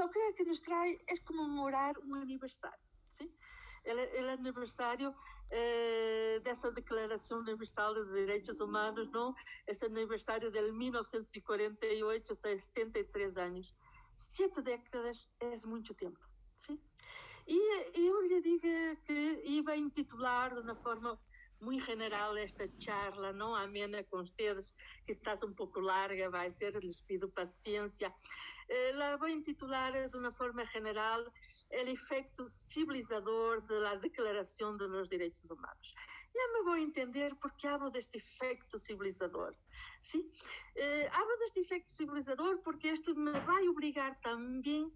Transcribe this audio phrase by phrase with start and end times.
[0.00, 3.26] lo que, que nos trae es conmemorar un aniversario, ¿sí?
[3.84, 5.14] El, el aniversario
[5.50, 9.34] eh, de Universal de Derechos Humanos, ¿no?
[9.66, 13.74] Es el aniversario del 1948, 73 años.
[14.14, 16.20] Siete décadas es mucho tiempo,
[16.56, 16.80] ¿sí?
[17.46, 21.18] E eu lhe digo que iba a intitular de uma forma
[21.60, 24.72] muito general esta charla, não amena vocês,
[25.04, 28.14] que está um pouco larga, vai ser, lhes pido paciência.
[28.72, 31.20] Eh, la vou intitular de uma forma general
[31.72, 35.94] o efeito civilizador da Declaração de los Direitos Humanos.
[36.32, 39.56] Já me vou entender porque hablo deste efeito civilizador.
[40.00, 40.30] ¿sí?
[40.76, 44.92] Eh, hablo deste efeito civilizador porque este me vai obrigar também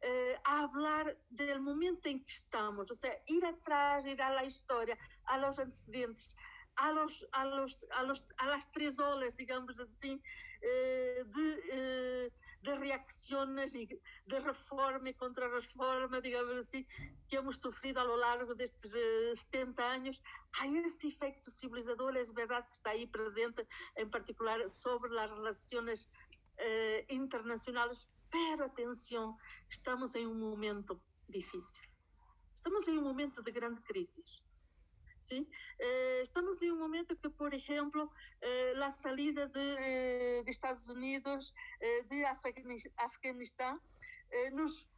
[0.00, 4.44] eh, a hablar del momento en que estamos, o sea, ir atrás, ir a la
[4.44, 4.96] historia,
[5.26, 6.34] a los antecedentes,
[6.76, 10.20] a, los, a, los, a, los, a las tres olas, digamos eh,
[10.62, 12.32] eh, de, eh,
[12.62, 16.86] de reacciones y de reforma y contrarreforma, digamos assim,
[17.28, 22.68] que hemos sofrido ao longo destes 70 eh, anos, há esse efecto civilizador, é verdade
[22.68, 26.08] que está aí presente, em particular sobre as relações
[26.58, 28.06] eh, internacionales,
[28.62, 29.36] atenção,
[29.68, 31.88] estamos em um momento difícil,
[32.54, 34.22] estamos em um momento de grande crise.
[35.20, 35.48] ¿Sí?
[35.78, 40.88] Eh, estamos em um momento que, por exemplo, eh, a saída de, eh, de, Estados
[40.88, 42.24] Unidos eh, de
[42.96, 43.80] Afeganistão
[44.30, 44.88] eh, nos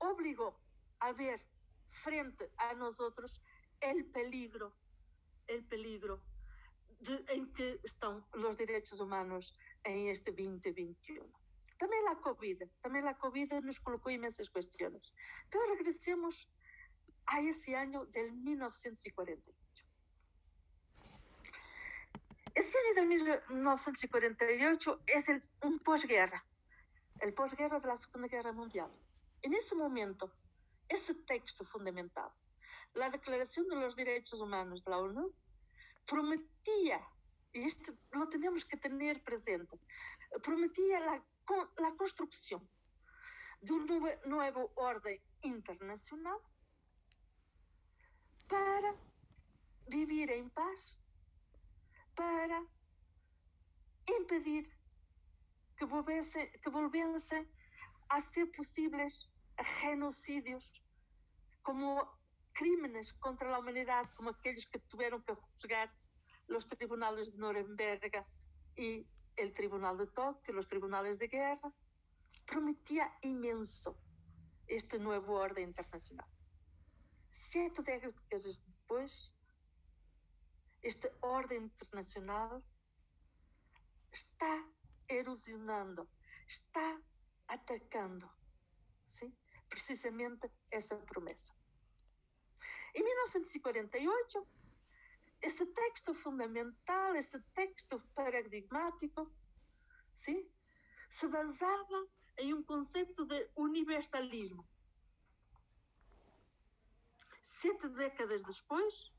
[0.00, 0.54] obrigou
[1.00, 1.40] a ver
[1.88, 3.40] frente a nós outros
[3.82, 4.72] o peligro,
[5.48, 6.22] o peligro
[7.00, 11.42] de, em que estão os direitos humanos em este 2021.
[11.78, 15.14] También la COVID, también la COVID nos colocó inmensas cuestiones.
[15.50, 16.48] Pero regresemos
[17.26, 19.86] a ese año del 1948.
[22.54, 26.44] Ese año del 1948 es el, un posguerra,
[27.20, 28.90] el posguerra de la Segunda Guerra Mundial.
[29.42, 30.30] En ese momento,
[30.88, 32.30] ese texto fundamental,
[32.94, 35.32] la Declaración de los Derechos Humanos de la ONU,
[36.06, 37.00] prometía,
[37.52, 39.80] y esto lo tenemos que tener presente,
[40.42, 41.22] prometía la
[41.78, 42.68] la construcción
[43.60, 46.38] de un nuevo, nuevo orden internacional
[48.52, 48.94] para
[49.86, 50.94] vivir en paz,
[52.14, 52.58] para
[54.18, 54.64] impedir
[55.78, 57.48] que volviese, que volviese
[58.10, 60.82] a ser posibles genocidios
[61.62, 61.88] como
[62.52, 65.88] crímenes contra la humanidad, como aquellos que tuvieron que juzgar
[66.46, 68.26] los tribunales de Nuremberg
[68.76, 71.72] y el Tribunal de Toque, los tribunales de guerra,
[72.46, 73.96] prometía inmenso
[74.66, 76.28] este nuevo orden internacional.
[77.34, 79.32] Siete décadas después,
[80.82, 82.62] este orden internacional
[84.12, 84.68] está
[85.08, 86.06] erosionando,
[86.46, 87.00] está
[87.46, 88.30] atacando
[89.06, 89.34] ¿sí?
[89.66, 91.54] precisamente esa promesa.
[92.92, 94.46] En 1948,
[95.40, 99.32] esse texto fundamental, esse texto paradigmático,
[100.12, 100.46] sim,
[101.08, 102.06] se basava
[102.36, 104.68] em um conceito de universalismo.
[107.42, 109.12] Sete décadas depois,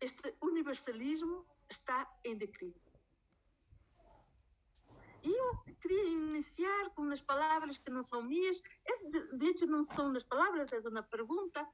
[0.00, 2.80] este universalismo está em declínio.
[5.24, 8.60] E eu queria iniciar com umas palavras que não são minhas,
[9.38, 11.66] de hecho não são umas palavras, é uma pergunta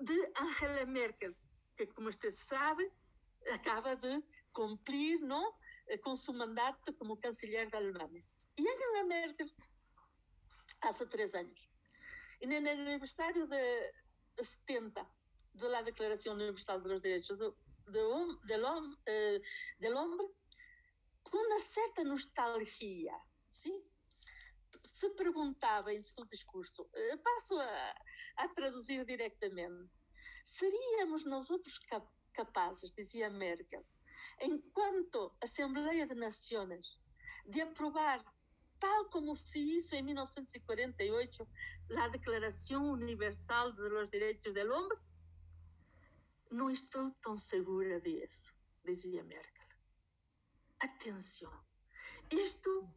[0.00, 1.34] de Angela Merkel,
[1.76, 2.92] que, como usted sabe,
[3.54, 5.56] acaba de cumplir ¿no?
[5.86, 8.24] Eh, con su mandato como canciller de Alemania.
[8.56, 9.54] Y Angela Merkel,
[10.80, 11.70] hace tres años,
[12.40, 13.92] en el aniversario de
[14.38, 15.08] 70
[15.54, 17.52] de la Declaración Universal de los Derechos de,
[17.88, 18.02] de,
[18.44, 18.64] del,
[19.06, 19.40] eh,
[19.78, 20.26] del, Hombre,
[21.22, 23.14] con una cierta nostalgia,
[23.50, 23.72] ¿sí?
[24.82, 27.94] se perguntava em seu discurso, eh, passo a,
[28.36, 30.02] a traduzir diretamente,
[30.44, 31.78] Seríamos nós outros
[32.32, 33.86] capazes, dizia Merkel,
[34.40, 36.98] enquanto Assembleia de Nações,
[37.46, 38.24] de aprovar,
[38.82, 41.48] tal como se hizo em 1948,
[41.96, 44.98] a Declaração Universal de los Direitos do Homem?
[46.50, 48.52] Não estou tão segura disso,
[48.84, 49.68] dizia Merkel.
[50.80, 51.52] Atenção,
[52.32, 52.92] isto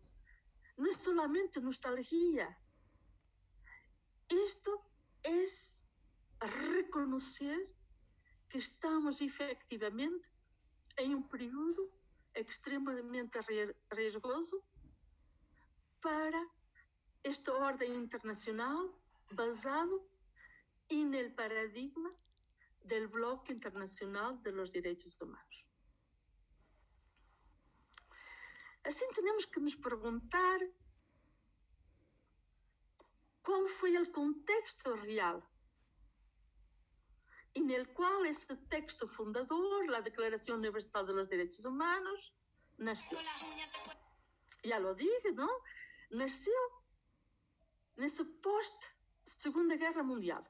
[0.75, 2.57] não é solamente nostalgia,
[4.31, 4.83] isto
[5.23, 5.45] é
[6.47, 7.63] reconocer
[8.49, 10.31] que estamos efetivamente
[10.97, 11.91] em um período
[12.33, 13.37] extremamente
[13.93, 14.63] riesgoso
[16.05, 16.41] para
[17.23, 18.93] esta ordem internacional
[19.31, 20.07] basado
[20.91, 22.11] no paradigma
[22.83, 25.65] do Bloco Internacional de los Direitos Humanos.
[28.83, 30.59] Assim, temos que nos perguntar
[33.41, 35.41] qual foi o contexto real
[37.55, 42.31] en el cual ese texto fundador, la Declaración Universal de los Derechos Humanos,
[42.77, 43.17] nació.
[44.63, 45.49] Ya lo dije, ¿no?
[46.11, 46.83] nasceu
[47.97, 50.45] nesse pós-Segunda Guerra Mundial.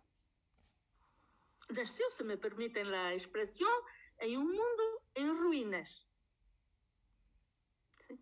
[1.69, 3.85] Nasceu, se me permitem a expressão,
[4.21, 6.07] em um mundo em ruínas.
[7.97, 8.19] Sim.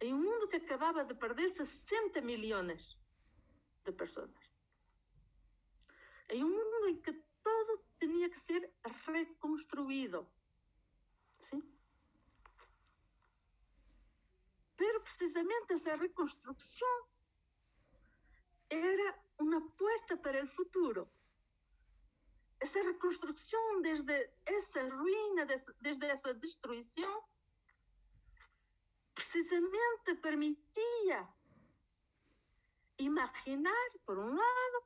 [0.00, 2.98] Em um mundo que acabava de perder 60 milhões
[3.84, 4.30] de pessoas.
[6.28, 7.12] Em um mundo em que
[7.42, 8.70] todo tinha que ser
[9.06, 10.26] reconstruído.
[11.40, 11.62] Sim?
[14.82, 16.90] Pero precisamente esa reconstrucción
[18.68, 21.08] era una puerta para el futuro.
[22.58, 25.46] Esa reconstrucción desde esa ruina,
[25.78, 27.14] desde esa destrucción,
[29.14, 31.32] precisamente permitía
[32.96, 34.78] imaginar, por un lado,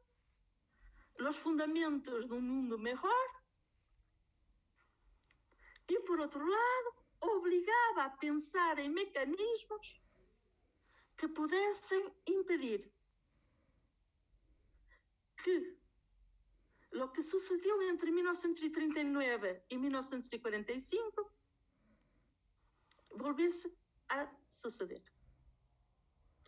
[1.16, 3.26] los fundamentos de un mundo mejor
[5.88, 10.00] y, por otro lado, obligaba a pensar en mecanismos
[11.16, 12.92] que pudiesen impedir
[15.42, 15.78] que
[16.90, 21.32] lo que sucedió entre 1939 y 1945
[23.10, 23.76] volviese
[24.08, 25.02] a suceder.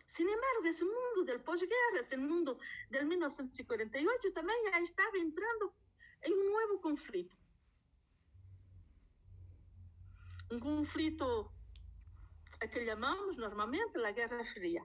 [0.05, 2.57] Sin embargo, ese mundo del posguerra, ese mundo
[2.89, 5.75] del 1948, también ya estaba entrando
[6.21, 7.38] en un nuevo conflicto.
[10.51, 11.53] Un conflicto
[12.61, 14.83] a que llamamos normalmente la Guerra Fría.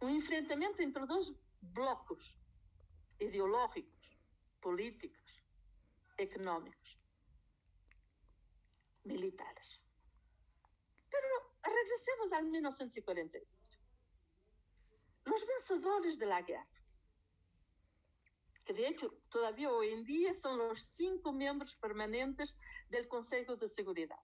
[0.00, 2.36] Un enfrentamiento entre dos blocos
[3.18, 4.16] ideológicos,
[4.60, 5.42] políticos,
[6.16, 6.98] económicos,
[9.04, 9.80] militares.
[11.10, 11.26] Pero
[11.62, 13.58] regresemos al 1948
[15.24, 16.77] los vencedores de la guerra,
[18.68, 22.54] que de hecho todavía hoy en día son los cinco miembros permanentes
[22.90, 24.20] del Consejo de Seguridad.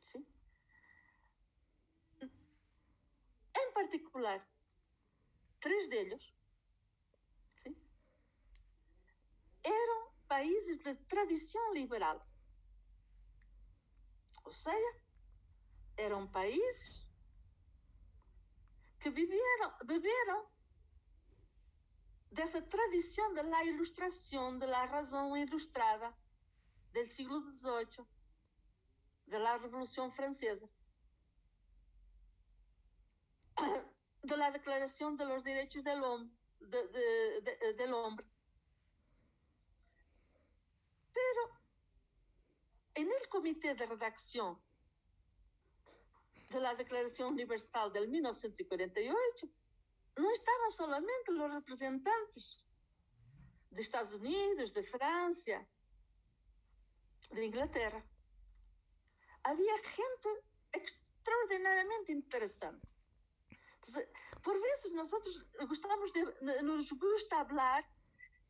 [0.00, 0.24] ¿Sí?
[2.20, 4.48] En particular,
[5.58, 6.34] tres de ellos
[7.52, 7.76] ¿sí?
[9.64, 12.22] eran países de tradición liberal.
[14.44, 14.72] O sea,
[15.96, 17.04] eran países
[19.00, 20.55] que vivieron, vivieron
[22.30, 26.16] de esa tradición de la ilustración, de la razón ilustrada
[26.92, 28.06] del siglo XVIII,
[29.26, 30.68] de la Revolución Francesa,
[34.22, 36.36] de la Declaración de los Derechos del Hombre.
[36.60, 38.26] De, de, de, del hombre.
[41.12, 41.60] Pero
[42.94, 44.58] en el comité de redacción
[46.48, 49.48] de la Declaración Universal del 1948,
[50.16, 52.58] não estavam somente os representantes
[53.70, 55.66] dos Estados Unidos, da França,
[57.30, 58.02] da Inglaterra.
[59.44, 62.94] Havia gente extraordinariamente interessante.
[64.42, 66.24] Por vezes nós outros gostamos de,
[66.62, 67.84] nos gusta falar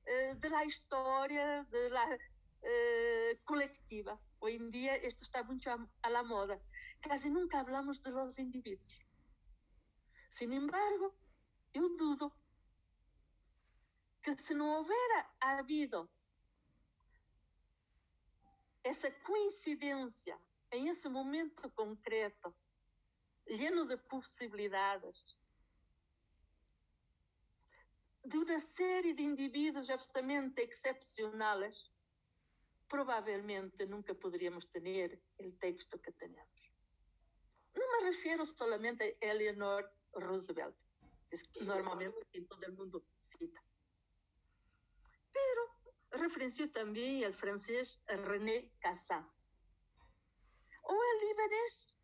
[0.06, 2.18] eh, uh, da história, da uh,
[2.62, 4.18] eh, coletiva.
[4.40, 6.60] Hoje em dia isto está muito à, à moda.
[7.02, 9.06] Quase nunca falamos dos indivíduos.
[10.28, 11.14] Sin embargo,
[11.76, 12.32] eu dudo
[14.22, 16.10] que se não houvera havido
[18.82, 20.38] essa coincidência
[20.72, 22.54] em esse momento concreto,
[23.46, 25.36] lleno de possibilidades,
[28.24, 31.92] de uma série de indivíduos absolutamente excepcionais,
[32.88, 36.72] provavelmente nunca poderíamos ter o texto que temos.
[37.74, 40.85] Não me refiro solamente a Eleanor Roosevelt,
[41.30, 43.62] es normalmente todo el mundo cita.
[45.32, 49.26] Pero referenció también al francés René Cassin.
[50.82, 51.94] O el libanés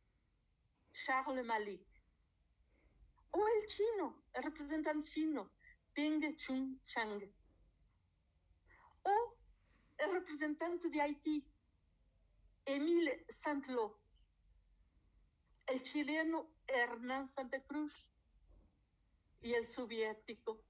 [0.92, 1.86] Charles Malik.
[3.30, 5.50] O el chino, el representante chino
[5.94, 7.22] Peng Chun Chang.
[9.04, 9.36] O
[9.98, 11.48] el representante de Haití
[12.64, 14.02] Emile Santlot
[15.66, 18.08] el chileno Hernán Santa Cruz
[19.42, 20.62] y el soviético,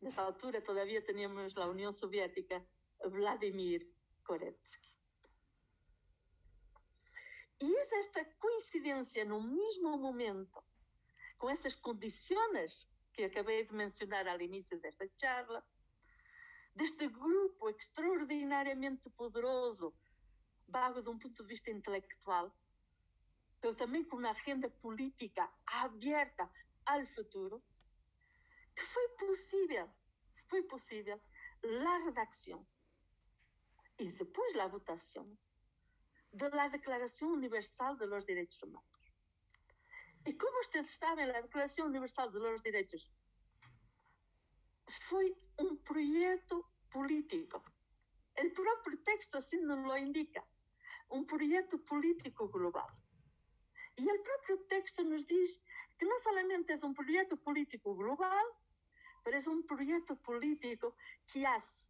[0.00, 2.64] de esa altura todavía teníamos la Unión Soviética,
[3.04, 3.88] Vladimir
[4.22, 4.90] Koretsky.
[7.60, 10.64] Y es esta coincidencia en un mismo momento,
[11.36, 15.64] con esas condiciones que acabé de mencionar al inicio de esta charla,
[16.74, 19.94] de este grupo extraordinariamente poderoso,
[20.68, 22.52] vago de un punto de vista intelectual,
[23.60, 26.50] pero también con una agenda política abierta
[26.86, 27.62] al futuro,
[28.80, 29.90] foi possível,
[30.48, 31.20] foi possível
[31.62, 32.66] a redação
[33.98, 35.38] e depois a votação
[36.32, 39.00] da Declaração Universal de los Derechos Humanos.
[40.26, 43.10] E como vocês sabem, a Declaração Universal de los Derechos
[44.88, 47.62] foi um projeto político.
[48.38, 50.42] O próprio texto assim nos indica.
[51.10, 52.88] Um projeto político global.
[53.98, 55.60] E o próprio texto nos diz
[55.98, 58.59] que não somente é um projeto político global,
[59.24, 60.94] mas é um projeto político
[61.26, 61.88] que hace,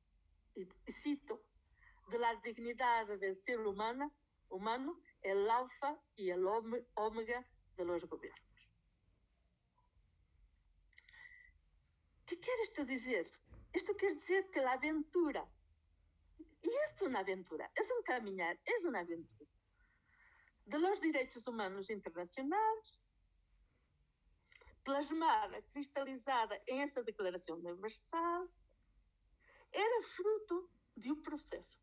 [0.56, 1.40] e cito,
[2.08, 4.12] de la dignidade del ser humano,
[4.49, 6.44] humano el alfa y el
[6.94, 7.46] omega
[7.76, 8.50] de los gobiernos.
[12.26, 13.30] ¿Qué quer isto dizer?
[13.72, 15.46] Isto quer dizer que a aventura,
[16.62, 19.50] e é uma aventura, é um caminhar, é uma aventura,
[20.66, 23.00] de los direitos humanos internacionais,
[24.90, 28.49] plasmada, cristalizada em essa Declaração Universal,
[29.73, 31.80] era fruto de um processo.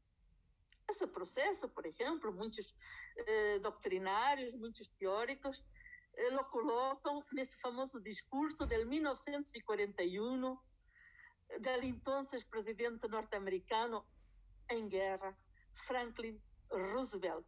[0.89, 2.75] Esse processo, por exemplo, muitos
[3.15, 5.65] eh, doutrinários, muitos teóricos,
[6.15, 14.05] eh, lo colocam nesse famoso discurso de 1941 do então presidente norte-americano
[14.69, 15.37] em guerra,
[15.73, 17.47] Franklin Roosevelt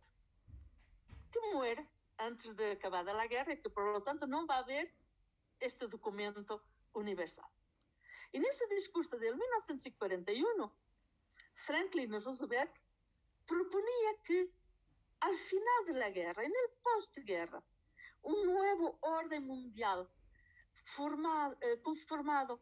[1.29, 1.85] que muere
[2.17, 4.93] antes de acabada a guerra que, por lo tanto, não vai haver
[5.59, 6.61] este documento
[6.93, 7.49] universal.
[8.31, 10.71] E nesse discurso de 1941,
[11.53, 12.73] Franklin Roosevelt
[13.45, 14.53] propunha que,
[15.21, 17.63] al final de la guerra, en el postguerra,
[18.21, 20.07] un nuevo orden mundial
[20.73, 22.61] formado, eh, conformado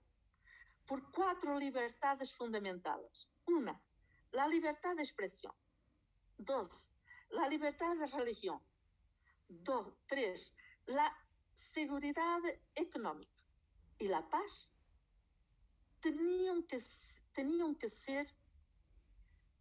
[0.85, 3.27] por cuatro libertades fundamentales.
[3.45, 3.79] Una,
[4.31, 5.53] la libertad de expresión.
[6.37, 6.91] Dos,
[7.29, 8.61] la libertad de religión.
[9.49, 10.53] Dos, tres,
[10.85, 11.13] la
[11.57, 12.41] seguridad
[12.75, 13.41] económica
[13.97, 14.69] y la paz
[15.99, 16.77] tenían que,
[17.33, 18.25] tenían que ser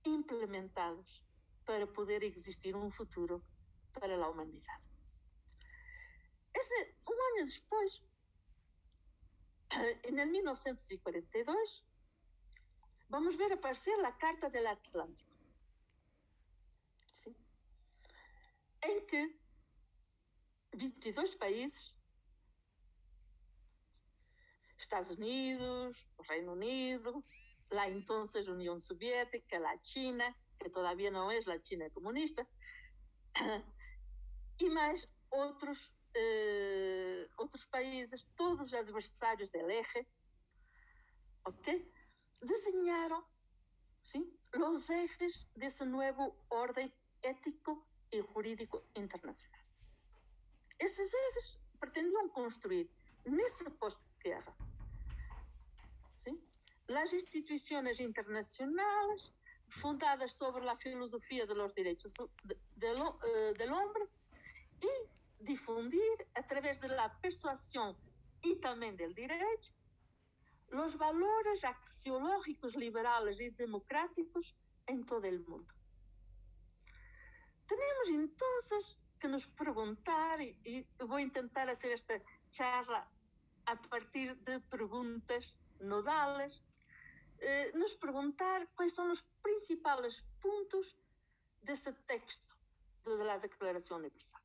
[0.04, 1.24] implementados
[1.64, 3.42] para poder existir um futuro
[3.92, 4.84] para a humanidade.
[6.54, 8.02] Esse, um ano depois,
[10.04, 11.84] em 1942,
[13.08, 15.34] vamos ver aparecer a Carta do Atlântico.
[17.12, 17.34] Sim
[18.82, 19.38] em que
[20.76, 21.94] 22 países,
[24.78, 27.24] Estados Unidos, Reino Unido,
[27.70, 32.46] la entonces Unión Soviética, la China, que todavía no es la China comunista,
[34.60, 40.06] e mais outros, eh, outros países, todos adversários del eje,
[41.44, 41.92] ok?
[42.42, 43.24] Desenharam,
[44.00, 46.92] sim, os ejes desse novo ordem
[47.22, 49.55] ético e jurídico internacional.
[50.78, 52.90] Esses ejes pretendiam construir,
[53.24, 54.54] nessa pós-guerra,
[56.94, 59.32] as instituições internacionais
[59.68, 64.08] fundadas sobre a filosofia dos direitos do eh, homem
[64.82, 65.08] e
[65.40, 67.96] difundir, através da persuasão
[68.44, 69.74] e também do direito,
[70.72, 74.54] os valores axiológicos liberais e democráticos
[74.88, 75.74] em todo o mundo.
[77.66, 82.14] Tenemos entonces que nos preguntar, y, voy a intentar hacer esta
[82.50, 83.08] charla
[83.66, 86.62] a partir de preguntas nodales,
[87.38, 90.96] eh, nos preguntar cuáles son los principales puntos
[91.62, 92.54] de ese texto
[93.04, 94.42] de la Declaración Universal.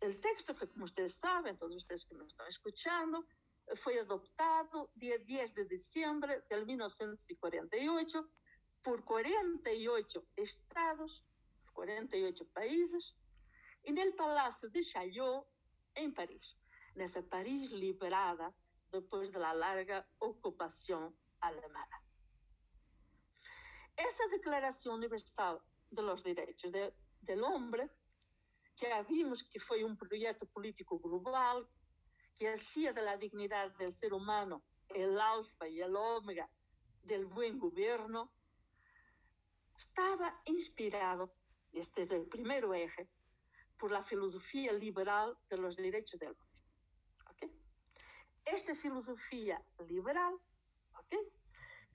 [0.00, 3.26] El texto que, como ustedes saben, todos ustedes que me están escuchando,
[3.74, 8.28] fue adoptado día 10 de diciembre de 1948
[8.82, 11.24] por 48 estados
[11.80, 13.16] 48 países,
[13.84, 15.46] e no Palácio de Chaillot,
[15.96, 16.54] em Paris,
[16.94, 18.54] nessa Paris liberada
[18.90, 21.86] depois da larga ocupação alemã.
[23.96, 27.88] Essa Declaração Universal de los Direitos de, del Hombre,
[28.76, 31.66] que já vimos que foi um projeto político global,
[32.34, 36.46] que hacía de la dignidad del ser humano el alfa y el omega
[37.04, 38.30] del buen gobierno,
[39.74, 41.39] estaba inspirado
[41.72, 43.08] este es el primer eje,
[43.78, 46.48] por la filosofía liberal de los derechos del hombre.
[47.30, 47.50] ¿okay?
[48.44, 50.38] Esta filosofía liberal
[50.98, 51.32] ¿okay?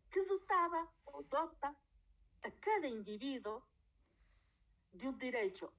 [0.10, 1.78] que dotaba o dota
[2.44, 3.68] a cada individuo
[4.94, 5.72] de un derecho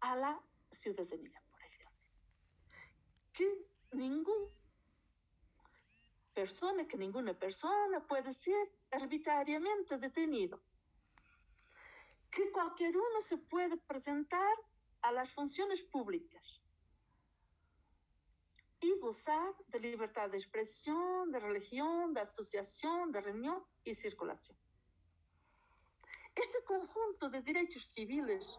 [0.00, 1.98] a la ciudadanía, por ejemplo.
[3.32, 4.50] Que ningún
[6.34, 10.60] persona, que ninguna persona puede ser arbitrariamente detenido
[12.30, 14.56] que qualquer uno se puede presentar
[15.02, 16.60] a las funciones públicas
[18.80, 24.58] y gozar de libertad de expresión, de religión, de asociación, de reunión y circulación.
[26.34, 28.58] Este conjunto de derechos civiles,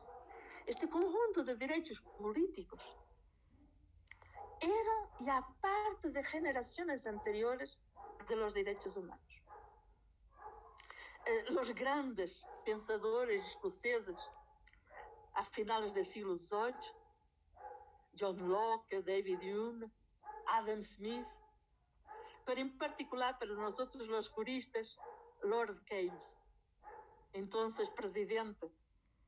[0.65, 2.97] este conjunto de derechos políticos,
[4.59, 7.79] eran ya parte de generaciones anteriores
[8.27, 9.43] de los derechos humanos.
[11.25, 14.17] Eh, los grandes pensadoras escocesas
[15.33, 16.93] a finais do século XVIII,
[18.13, 19.89] John Locke, David Hume,
[20.47, 21.29] Adam Smith,
[22.43, 24.27] para em particular para nós outros los
[25.43, 26.38] Lord Keynes,
[27.33, 28.69] então presidente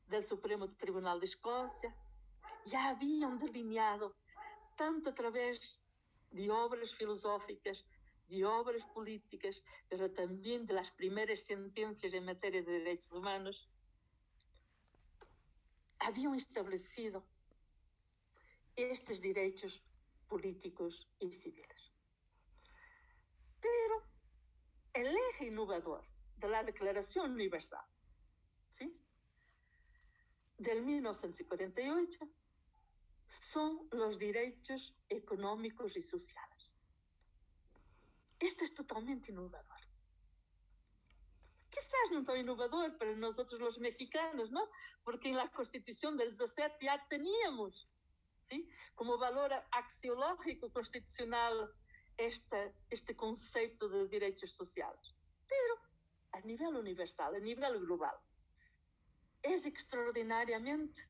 [0.10, 1.96] do Supremo Tribunal de Escócia,
[2.66, 4.14] já haviam delineado,
[4.76, 5.80] tanto através
[6.30, 7.86] de obras filosóficas
[8.30, 13.68] de obras políticas, pero también de las primeras sentencias en materia de derechos humanos,
[16.00, 17.26] habían establecido
[18.76, 19.84] estos derechos
[20.28, 21.92] políticos y civiles.
[23.60, 24.04] Pero
[24.94, 26.06] el eje innovador
[26.38, 27.86] de la Declaración Universal,
[28.70, 28.96] ¿sí?
[30.58, 32.30] Del 1948
[33.26, 36.49] son los derechos económicos y sociales.
[38.40, 39.80] Esto es totalmente innovador.
[41.70, 44.68] Quizás no tan innovador para nosotros los mexicanos, ¿no?
[45.04, 47.88] Porque en la Constitución del 17 ya teníamos
[48.40, 48.68] ¿sí?
[48.96, 51.72] como valor axiológico constitucional
[52.18, 55.16] este, este conceito de direitos sociais.
[55.48, 55.76] Pero
[56.32, 58.18] a nível universal, a nível global,
[59.44, 61.10] é extraordinariamente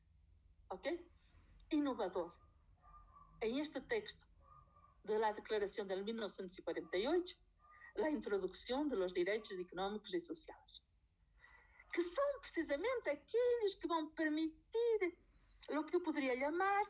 [0.68, 1.04] okay,
[1.72, 2.32] inovador.
[3.40, 4.29] En este texto
[5.04, 7.36] de la Declaración del 1948,
[7.96, 10.82] la introducción de los derechos económicos y sociales,
[11.92, 15.18] que son precisamente aquellos que van a permitir
[15.68, 16.84] lo que podría llamar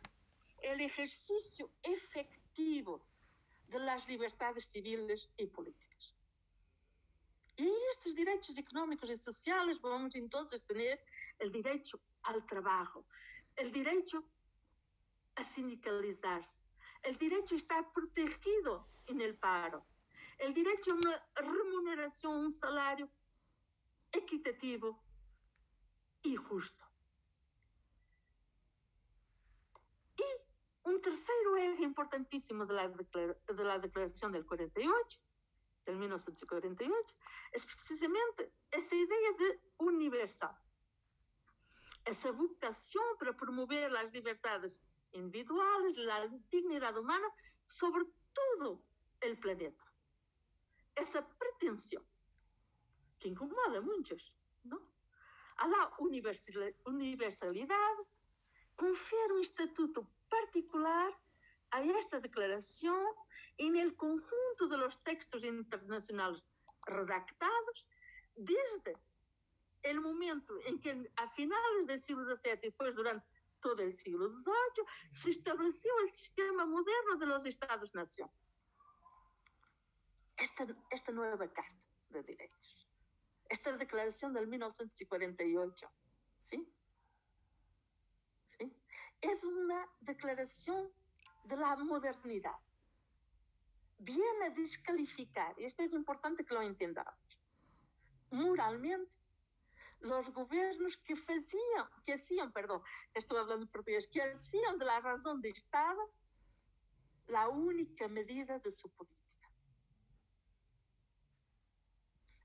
[0.62, 3.02] el ejercicio efectivo
[3.68, 6.14] de las libertades civiles y políticas.
[7.56, 11.02] Y estos derechos económicos y sociales vamos entonces a tener
[11.38, 13.04] el derecho al trabajo,
[13.56, 14.24] el derecho
[15.34, 16.69] a sindicalizarse,
[17.02, 19.86] el derecho a estar protegido en el paro,
[20.38, 23.10] el derecho a una remuneración, un salario
[24.12, 25.02] equitativo
[26.22, 26.84] y justo.
[30.82, 35.20] Un tercero eje importantísimo de la, de la Declaración del 48,
[35.86, 37.14] del 1948,
[37.52, 40.56] es precisamente esa idea de universal.
[42.04, 44.80] Esa vocación para promover las libertades
[45.12, 47.26] individuales, la dignidad humana
[47.64, 48.82] sobre todo
[49.20, 49.84] el planeta.
[50.94, 52.04] Esa pretensión
[53.18, 54.80] que incomoda a muchos, ¿no?
[55.56, 57.94] A la universalidad
[58.74, 61.12] confiere un estatuto particular
[61.70, 63.04] a esta declaración
[63.58, 66.44] en el conjunto de los textos internacionales
[66.86, 67.86] redactados
[68.34, 68.96] desde
[69.82, 73.26] el momento en que a finales del siglo XVII y después durante
[73.60, 78.30] todo el siglo XVIII se estableció el sistema moderno de los Estados-nación.
[80.36, 82.88] Esta, esta nueva Carta de Derechos,
[83.48, 85.90] esta declaración del 1948,
[86.38, 86.72] ¿sí?
[88.44, 88.74] ¿Sí?
[89.20, 90.90] es una declaración
[91.44, 92.56] de la modernidad.
[93.98, 97.40] Viene a descalificar, y esto es importante que lo entendamos,
[98.30, 99.14] moralmente,
[100.00, 102.82] los gobiernos que hacían, que hacían, perdón,
[103.14, 106.12] estoy hablando portugués, que hacían de la razón de Estado
[107.28, 109.48] la única medida de su política.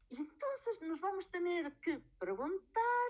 [0.10, 3.10] Y entonces nos vamos a tener que preguntar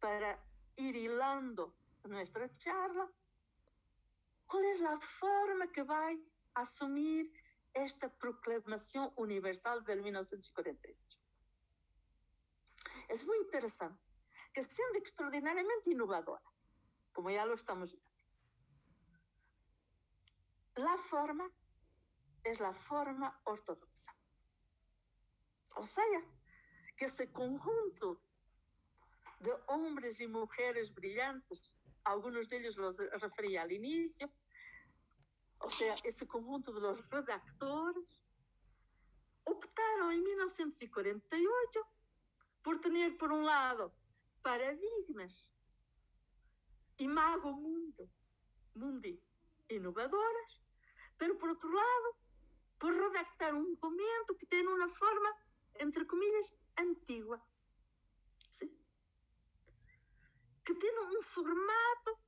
[0.00, 0.42] para
[0.76, 3.10] ir hilando nuestra charla,
[4.46, 7.32] cuál es la forma que va a asumir
[7.74, 11.25] esta proclamación universal del 1948.
[13.08, 14.02] Es muy interesante
[14.52, 16.42] que siendo extraordinariamente innovadora,
[17.12, 18.24] como ya lo estamos viendo,
[20.76, 21.50] la forma
[22.44, 24.14] es la forma ortodoxa.
[25.76, 26.04] O sea,
[26.96, 28.22] que ese conjunto
[29.40, 34.30] de hombres y mujeres brillantes algunos de ellos los refería al inicio,
[35.58, 38.04] o sea, ese conjunto de los redactores,
[39.44, 41.80] optaron en 1948
[42.66, 43.94] por tener, por un lado,
[44.42, 45.54] paradigmas,
[46.96, 48.10] imago mundo,
[48.74, 49.22] mundi
[49.68, 50.60] inovadoras,
[51.16, 52.18] pero por otro lado,
[52.76, 55.30] por redactar un documento que tiene una forma,
[55.74, 57.40] entre comillas, antigua.
[58.50, 58.68] ¿sí?
[60.64, 62.20] que tiene un formato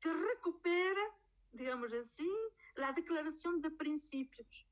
[0.00, 1.04] que recupera,
[1.52, 2.32] digamos así,
[2.76, 4.66] la Declaración de Principios,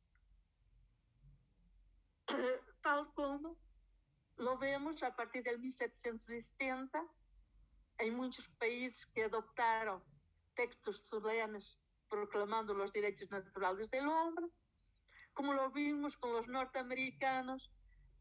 [2.80, 3.67] tal como
[4.38, 7.04] lo vemos a partir de 1770,
[8.00, 10.02] em muitos países que adoptaram
[10.54, 14.50] textos solenes proclamando os direitos naturales do homem,
[15.34, 17.70] como lo vimos com os norte-americanos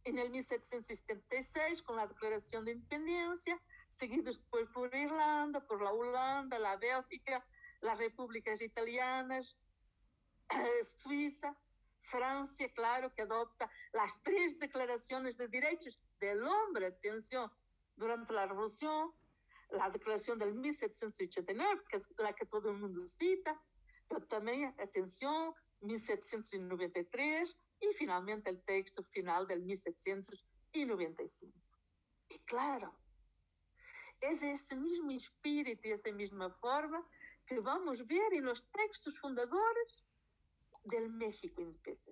[0.06, 6.78] em 1776, com a Declaração de Independência, seguidos depois por Irlanda, por la Holanda, la
[6.78, 7.46] Bélgica,
[7.82, 9.58] las repúblicas italianas,
[10.52, 11.56] eh, Suíça,
[12.02, 17.52] França, claro, que adopta as três declarações de direitos del hombre, atención,
[17.96, 19.12] durante la Revolución,
[19.72, 23.62] la declaración del 1789, que es la que todo el mundo cita,
[24.08, 31.58] pero también, atención, 1793 y finalmente el texto final del 1795.
[32.30, 32.98] Y claro,
[34.22, 37.06] es ese mismo espíritu y esa misma forma
[37.46, 40.04] que vamos a ver en los textos fundadores
[40.84, 42.07] del México independiente.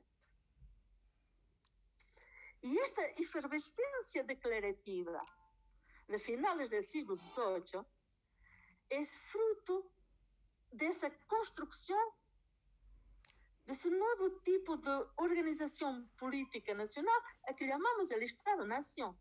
[2.67, 5.23] E esta efervescência declarativa
[6.09, 7.85] de finales do século XVIII
[8.89, 9.91] é fruto
[10.71, 12.13] dessa construção
[13.67, 19.15] desse novo tipo de organização política nacional a que chamamos de Estado-nação.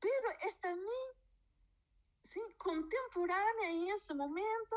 [0.00, 1.14] Pero é também
[2.22, 4.76] sim, contemporânea em esse momento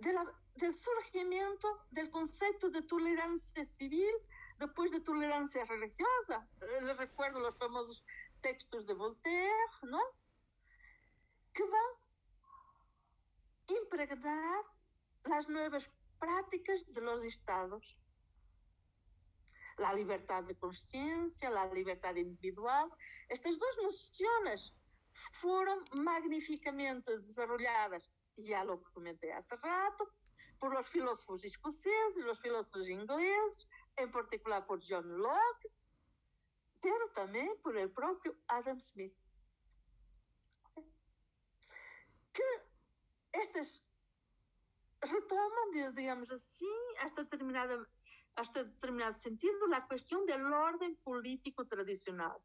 [0.00, 0.24] de la,
[0.56, 4.10] del surgimiento del concepto de tolerancia civil
[4.58, 6.48] después de tolerancia religiosa.
[6.60, 8.04] Eh, les recuerdo los famosos
[8.40, 10.00] textos de Voltaire, ¿no?
[11.52, 11.90] Que van
[13.68, 14.64] a impregnar
[15.24, 17.96] las nuevas prácticas de los estados.
[19.76, 22.90] La libertad de conciencia, la libertad individual.
[23.28, 24.74] Estas dos nociones
[25.12, 30.12] fueron magníficamente desarrolladas, já lo comentei há rato,
[30.58, 33.66] por os filósofos escoceses, os filósofos ingleses,
[33.98, 35.70] em particular por John Locke,
[36.80, 39.14] pero também por el próprio Adam Smith.
[42.32, 42.62] Que
[43.32, 43.86] estas
[45.02, 47.86] retomam, digamos assim, hasta, determinada,
[48.36, 52.42] hasta determinado sentido, la questão do orden político tradicional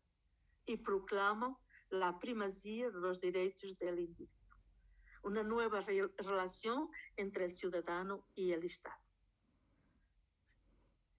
[0.68, 1.58] e proclamam
[1.92, 4.45] a primazia dos direitos del individuo.
[5.26, 9.02] Una nueva re relación entre el ciudadano y el Estado.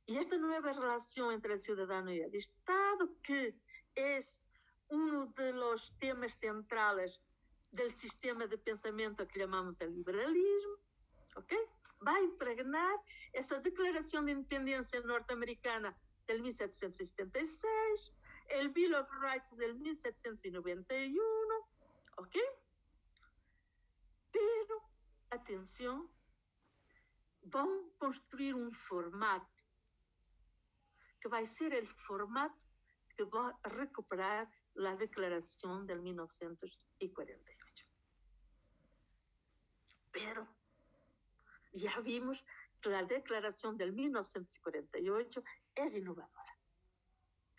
[0.06, 3.58] Y esta nueva relación entre el ciudadano y el Estado, que
[3.96, 4.48] es
[4.88, 7.20] uno de los temas centrales
[7.72, 10.76] del sistema de pensamiento que llamamos el liberalismo,
[11.34, 11.52] ¿ok?
[12.06, 12.96] Va a impregnar
[13.32, 18.12] esa declaración de independencia norteamericana del 1776,
[18.50, 21.20] el Bill of Rights del 1791,
[22.18, 22.36] ¿ok?
[24.36, 24.76] Pero,
[25.30, 25.98] atención,
[27.54, 29.62] van a construir un formato
[31.20, 32.62] que vai ser o formato
[33.16, 34.44] que vai recuperar
[34.76, 37.86] a declaração de 1948.
[40.12, 40.46] Pero
[41.72, 42.44] já vimos
[42.82, 45.42] que a declaração de 1948
[45.76, 46.54] é inovadora.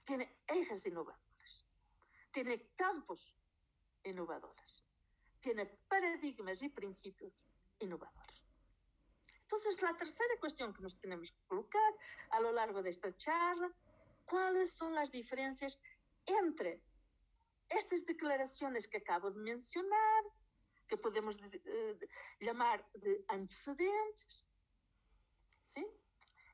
[0.06, 1.66] Tem ejes inovadores,
[2.32, 3.34] tem campos
[4.06, 4.87] inovadores,
[5.42, 5.56] tem
[5.88, 7.34] paradigmas e princípios
[7.80, 8.44] inovadores.
[9.42, 11.94] Entonces, la tercera cuestión que nos tenemos que colocar
[12.32, 13.72] a lo largo de esta charla,
[14.26, 15.80] ¿cuáles son las diferencias
[16.26, 16.84] entre
[17.70, 20.24] estas declaraciones que acabo de mencionar,
[20.88, 22.00] que podemos eh,
[22.42, 24.46] llamar de antecedentes,
[25.64, 25.86] ¿sí?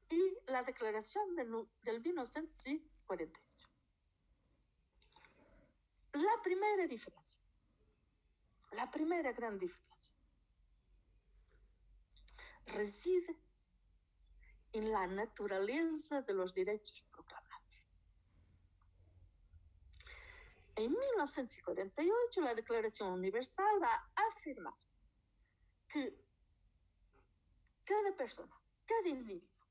[0.10, 3.69] y la declaración del, del 1948?
[6.13, 7.42] La primera diferencia,
[8.74, 10.16] la primera gran diferencia
[12.66, 13.38] reside
[14.74, 17.86] en la naturaleza de los derechos proclamados.
[20.76, 24.74] En 1948, la Declaración Universal va a afirmar
[25.88, 26.20] que
[27.84, 29.68] cada persona, cada individuo,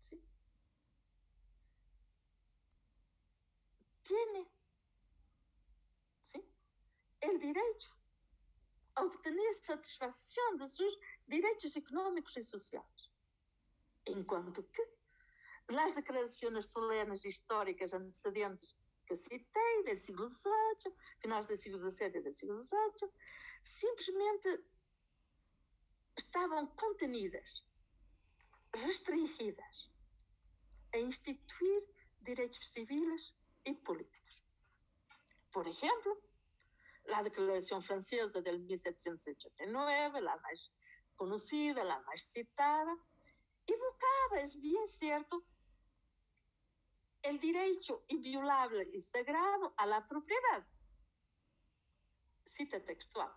[0.00, 0.20] ¿sí?
[4.02, 4.55] tiene.
[7.26, 7.94] El derecho
[8.94, 13.10] a obtener satisfacción de sus derechos económicos y sociales.
[14.06, 14.82] En cuanto que
[15.68, 22.22] las declaraciones solenes históricas antecedentes que citei, del siglo XVIII, finales del siglo XVII y
[22.22, 23.10] del siglo XVIII,
[23.62, 24.64] simplesmente
[26.16, 27.64] estaban contenidas,
[28.72, 29.90] restringidas
[30.92, 31.82] a instituir
[32.20, 33.34] derechos civiles
[33.64, 34.42] y políticos.
[35.52, 36.18] Por ejemplo,
[37.08, 40.72] la Declaración Francesa del 1789, la más
[41.14, 42.96] conocida, la más citada,
[43.66, 45.44] evocaba, es bien cierto,
[47.22, 50.66] el derecho inviolable y sagrado a la propiedad.
[52.44, 53.32] Cita textual.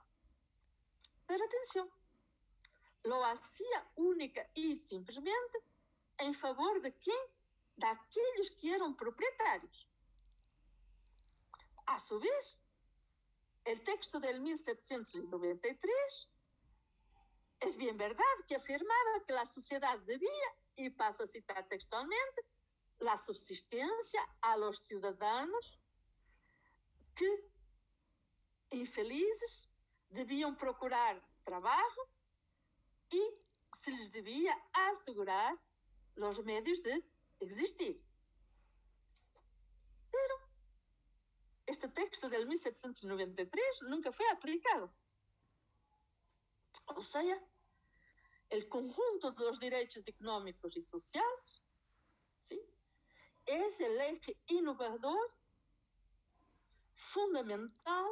[1.26, 1.90] Pero atención,
[3.04, 5.64] lo hacía única y simplemente
[6.18, 7.18] en favor de quién?
[7.78, 9.90] De aquellos que eran propietarios.
[11.86, 12.59] A su vez,
[13.70, 16.30] el texto del 1793
[17.60, 20.30] es bien verdad que afirmaba que la sociedad debía,
[20.76, 22.42] y pasa a citar textualmente,
[23.00, 25.80] la subsistencia a los ciudadanos
[27.16, 27.52] que,
[28.72, 29.70] infelices,
[30.10, 32.10] debían procurar trabajo
[33.12, 33.22] y
[33.72, 35.56] se les debía asegurar
[36.16, 37.04] los medios de
[37.40, 38.02] existir.
[41.70, 44.92] Este texto del 1793 nunca fue aplicado.
[46.88, 47.40] O sea,
[48.50, 51.62] el conjunto de los derechos económicos y sociales
[53.46, 55.30] es el eje innovador
[56.94, 58.08] fundamental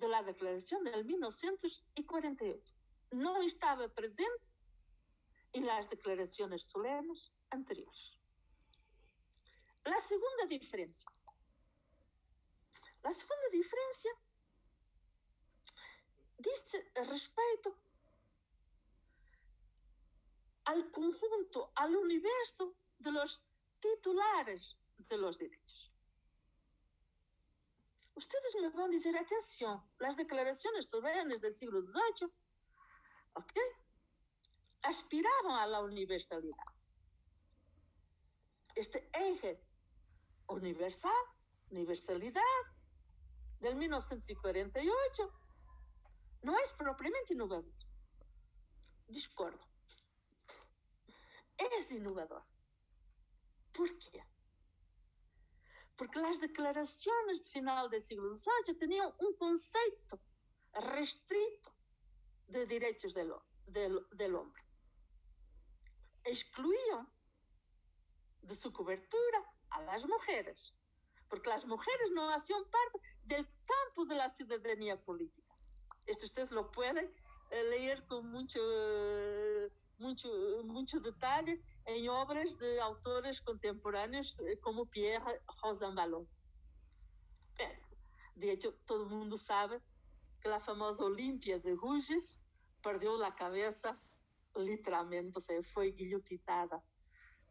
[0.00, 2.74] de la Declaración del 1948.
[3.12, 4.50] No estaba presente
[5.52, 8.18] en las declaraciones solemnes anteriores.
[9.84, 11.13] La segunda diferencia.
[13.04, 14.10] La segunda diferencia
[16.38, 17.76] dice respecto
[20.64, 23.42] al conjunto, al universo de los
[23.78, 25.92] titulares de los derechos.
[28.14, 32.32] Ustedes me van a decir, atención, las declaraciones soberanas del siglo XVIII,
[33.34, 33.52] ¿ok?
[34.84, 36.56] Aspiraban a la universalidad.
[38.74, 39.60] Este eje
[40.46, 41.12] universal,
[41.70, 42.73] universalidad,
[43.64, 45.32] del 1948,
[46.42, 47.72] no es propiamente innovador.
[49.08, 49.66] Discordo.
[51.56, 52.44] Es innovador.
[53.72, 54.22] ¿Por qué?
[55.96, 60.20] Porque las declaraciones final del siglo XVIII tenían un concepto
[60.74, 61.74] restrito
[62.48, 63.32] de derechos del,
[63.64, 64.62] del, del hombre.
[66.24, 67.10] Excluían
[68.42, 69.38] de su cobertura
[69.70, 70.74] a las mujeres,
[71.28, 75.54] porque las mujeres no hacían parte del campo de la ciudadanía política.
[76.06, 77.10] Esto ustedes lo pueden
[77.50, 78.60] eh, leer con mucho,
[79.98, 80.28] mucho,
[80.64, 86.28] mucho detalle en obras de autores contemporáneos eh, como Pierre Rosanvallon.
[88.34, 89.80] De hecho, todo el mundo sabe
[90.40, 92.38] que la famosa Olimpia de Rouges
[92.82, 93.98] perdió la cabeza
[94.56, 96.82] literalmente, o sea, fue guillotinada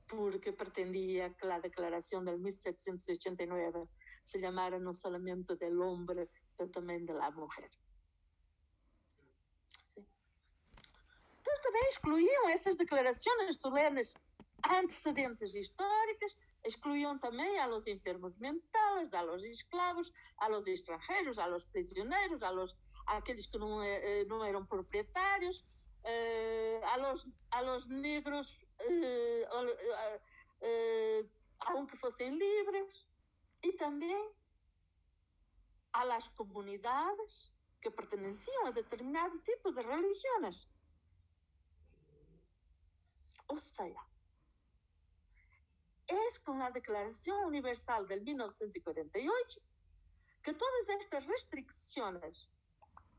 [0.08, 3.88] porque pretendía que la declaración del 1789
[4.24, 7.70] se llamara no solamente del hombre, pero también de la mujer.
[11.64, 14.14] também excluíam essas declarações solenes
[14.62, 21.48] antecedentes históricas, excluíam também a los enfermos mentais, a los esclavos, a los extranjeros, a
[21.48, 22.76] los prisioneiros, a los
[23.08, 25.66] aqueles que não, eh, eram proprietários,
[26.04, 29.48] eh, a, los, a los negros, eh,
[31.60, 33.06] aunque fossem livres,
[33.64, 34.36] e também
[35.94, 40.68] a las comunidades que perteneciam a determinado tipo de religiões.
[43.48, 44.08] O sea,
[46.08, 49.62] es con la Declaración Universal del 1948
[50.42, 52.50] que todas estas restricciones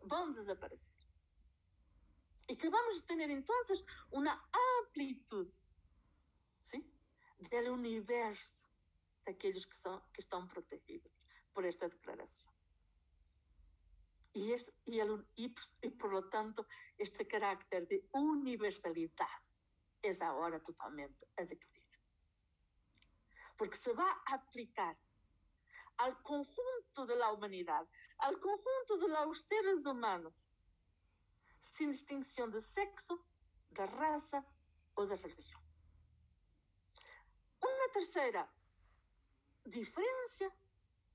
[0.02, 0.94] van a desaparecer.
[2.46, 4.32] Y que vamos a tener entonces una
[4.82, 5.48] amplitud
[6.60, 6.84] ¿sí?
[7.50, 8.68] del universo
[9.24, 11.12] daqueles que, são, que estão protegidos
[11.52, 12.52] por esta declaração.
[14.34, 16.66] E, este, e, ele, e, por, e, por lo tanto,
[16.98, 19.48] este carácter de universalidade
[20.02, 21.98] é agora totalmente adquirido.
[23.56, 24.94] Porque se vai aplicar
[25.98, 30.34] ao conjunto da humanidade, ao conjunto dos seres humanos,
[31.60, 33.24] sem distinção de sexo,
[33.70, 34.44] de raça
[34.96, 35.62] ou de religião.
[37.62, 38.48] Uma terceira
[39.64, 40.52] diferencia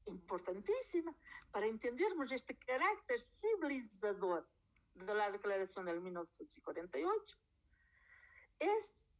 [0.05, 1.15] importantísima
[1.51, 4.47] para entendermos este carácter civilizador
[4.95, 7.37] de la Declaración del 1948
[8.59, 9.11] es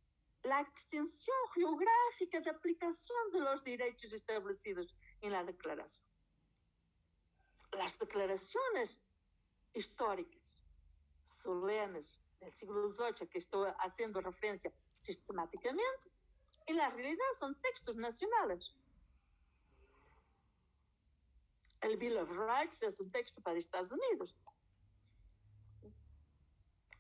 [0.44, 6.08] la extensión geográfica de aplicación de los derechos establecidos en la declaración.
[7.74, 8.98] Las declaraciones
[9.74, 10.42] históricas,
[11.24, 16.12] solenes del siglo XVIII, que estoy haciendo referencia sistemáticamente,
[16.66, 18.76] en la realidad son textos nacionales.
[21.82, 24.36] El Bill of Rights es un texto para Estados Unidos.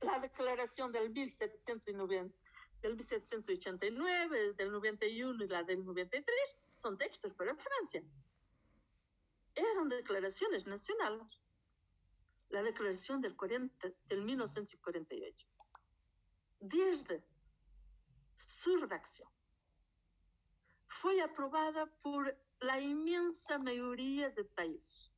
[0.01, 2.33] La declaración del 1790,
[2.81, 8.01] del 1789, del 91 y la del 93 son textos para Francia.
[9.55, 11.27] Eran declaraciones nacionales.
[12.47, 15.47] La declaración del, 40, del 1948.
[16.61, 17.23] Desde
[18.35, 19.29] su redacción
[20.87, 25.11] fue aprobada por la inmensa mayoría de países.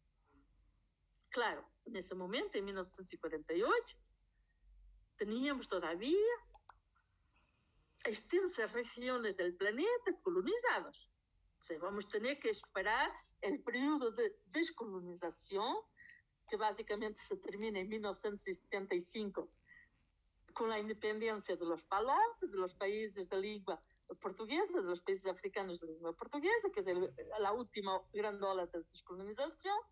[1.30, 3.97] Claro, en ese momento, en 1948,
[5.15, 6.36] teníamos todavía
[8.04, 11.10] extensas regiones del planeta colonizadas.
[11.60, 15.75] O sea, vamos a tener que esperar el periodo de descolonización,
[16.47, 19.49] que básicamente se termina en 1975,
[20.54, 23.82] con la independencia de los palantes, de los países de lengua
[24.19, 26.97] portuguesa, dos países africanos de língua portuguesa, quer dizer,
[27.45, 29.84] a última grandola da descolonização.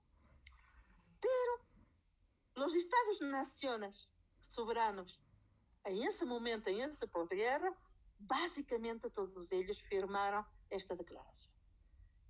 [1.22, 5.22] Pero os Estados-nações soberanos,
[5.86, 7.74] em esse momento, em esse pós-guerra,
[8.20, 11.54] basicamente todos eles firmaram esta declaração.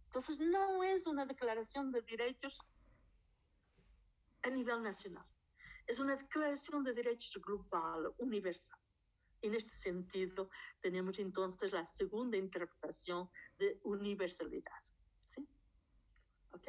[0.07, 2.57] Então, não é uma declaração de direitos
[4.43, 5.25] a nível nacional,
[5.87, 8.78] é uma declaração de direitos global, universal.
[9.41, 10.49] En este sentido,
[10.81, 14.81] tenemos entonces la segunda interpretación de universalidad.
[15.25, 15.47] ¿Sí?
[16.53, 16.65] ¿Ok?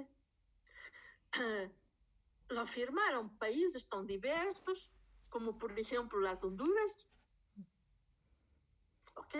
[2.48, 4.90] Lo afirmaron países tan diversos
[5.28, 7.08] como, por ejemplo, las Honduras,
[9.14, 9.36] ¿ok?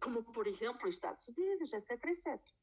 [0.00, 2.54] Como, por ejemplo, Estados Unidos, etcétera, etcétera.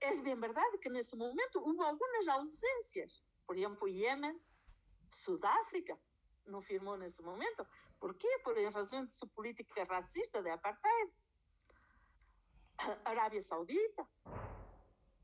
[0.00, 4.38] Es bien verdad que en ese momento hubo algunas ausencias, por ejemplo, Yemen,
[5.08, 5.98] Sudáfrica,
[6.46, 7.66] no firmó en ese momento.
[7.98, 8.28] ¿Por qué?
[8.44, 11.10] Por razón de su política racista de apartheid.
[13.04, 14.06] Arabia Saudita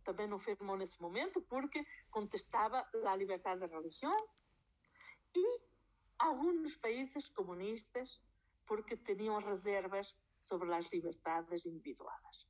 [0.02, 4.16] también no firmó en ese momento porque contestaba la libertad de religión.
[5.34, 5.44] Y
[6.18, 8.20] algunos países comunistas
[8.66, 12.46] porque tenían reservas sobre las libertades individuales.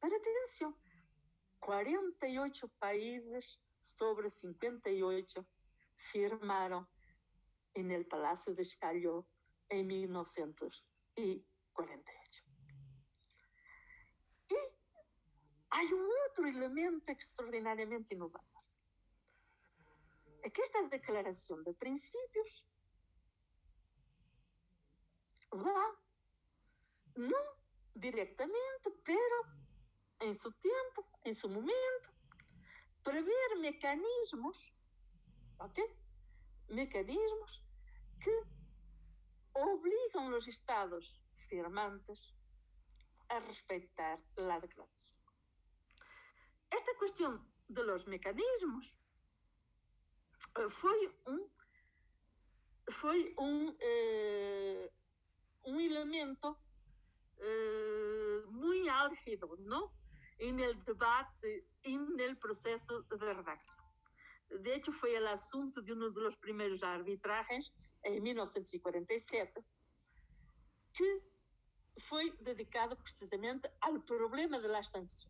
[0.00, 0.76] Pero atención,
[1.58, 5.46] 48 países sobre 58
[5.96, 6.88] firmaron
[7.74, 9.26] en el Palacio de Chaillot
[9.68, 12.44] en 1948.
[14.50, 14.54] Y
[15.70, 18.48] hay un otro elemento extraordinariamente innovador.
[20.42, 22.64] Es que esta declaración de principios
[25.52, 26.00] va,
[27.16, 27.36] no
[27.94, 29.58] directamente, pero
[30.20, 32.10] en su tiempo, en su momento,
[33.02, 34.72] prever mecanismos,
[35.58, 35.78] ¿ok?
[36.68, 37.62] Mecanismos
[38.20, 38.32] que
[39.54, 42.34] obligan los estados firmantes
[43.28, 45.18] a respetar la declaración.
[46.70, 48.96] Esta cuestión de los mecanismos
[50.56, 50.92] eh, fue
[51.26, 51.52] un,
[52.86, 54.90] fue un, eh,
[55.62, 56.58] un elemento
[57.38, 59.92] eh, muy álgido ¿no?
[60.38, 63.84] en el debate, en el proceso de redacción.
[64.50, 69.64] De hecho, fue el asunto de uno de los primeros arbitrajes en 1947,
[70.94, 71.22] que
[72.00, 75.28] foi dedicado precisamente ao problema das sanções.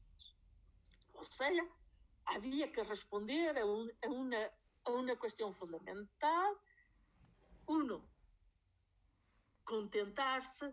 [1.15, 1.69] Ou seja,
[2.27, 4.51] havia que responder a, un, a, uma,
[4.85, 6.63] a uma questão fundamental.
[7.67, 8.09] Uno,
[9.65, 10.73] contentar-se,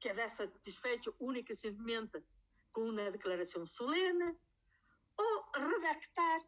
[0.00, 2.24] quedar satisfeito única e simplesmente
[2.72, 4.36] com uma declaração solene,
[5.16, 6.40] ou redactar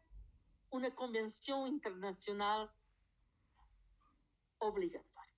[0.73, 2.69] uma convenção internacional
[4.59, 5.33] obligatória.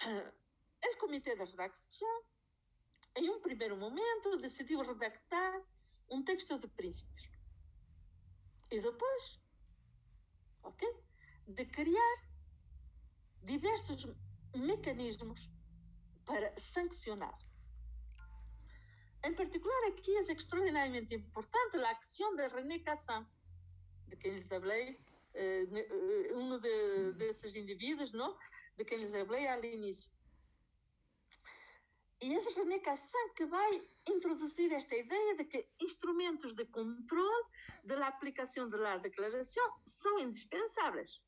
[0.82, 2.10] El comité de redacción,
[3.14, 5.52] en un primer momento, decidió redactar
[6.08, 7.32] un texto de principios.
[8.70, 9.40] Y después,
[10.62, 10.82] ¿ok?
[11.46, 12.16] De crear
[13.42, 14.08] diversos
[14.54, 15.48] mecanismos
[16.24, 17.38] para sancionar.
[19.24, 23.26] En particular, aquí es extraordinariamente importante la acción de René Cassin,
[24.06, 25.00] de quien les hablé,
[25.32, 28.36] eh, eh, uno de, de, esos individuos, ¿no?
[28.76, 30.12] De quien les hablé al inicio.
[32.20, 33.72] E esse René Cassin que vai
[34.08, 37.46] introduzir esta ideia de que instrumentos de controle
[37.82, 41.22] da aplicação da declaração são indispensáveis.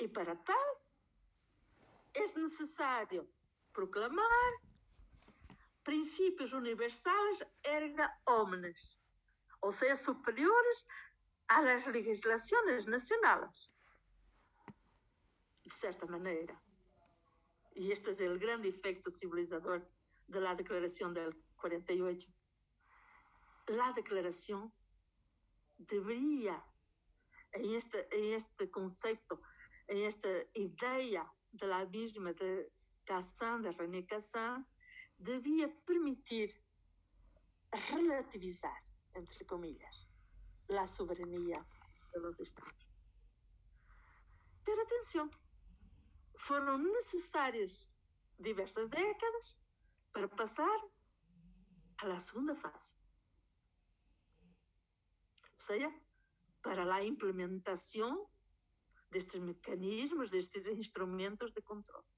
[0.00, 0.82] E para tal,
[2.14, 3.28] é necessário
[3.78, 4.52] proclamar
[5.84, 8.98] princípios universais erga omnes,
[9.62, 10.84] ou seja, superiores
[11.46, 13.70] às legislações nacionais.
[15.62, 16.60] De certa maneira.
[17.76, 19.88] Y este es el gran efecto civilizador
[20.26, 21.30] de la Declaración del
[21.62, 22.28] 1948,
[23.68, 24.72] la declaración
[25.76, 26.64] debería,
[27.52, 29.40] en este, en este concepto,
[29.86, 32.72] en esta idea del abismo de
[33.08, 34.66] Cassin, Vernet Cassin,
[35.18, 36.48] devia permitir
[37.72, 38.84] relativizar,
[39.14, 39.96] entre comillas,
[40.68, 41.66] a soberania
[42.12, 42.86] dos Estados.
[44.62, 45.30] Ter atenção,
[46.36, 47.88] foram necessárias
[48.38, 49.56] diversas décadas
[50.12, 50.78] para passar
[52.02, 52.94] à segunda fase.
[55.54, 55.90] Ou seja,
[56.62, 58.30] para a implementação
[59.10, 62.17] destes mecanismos, destes instrumentos de controle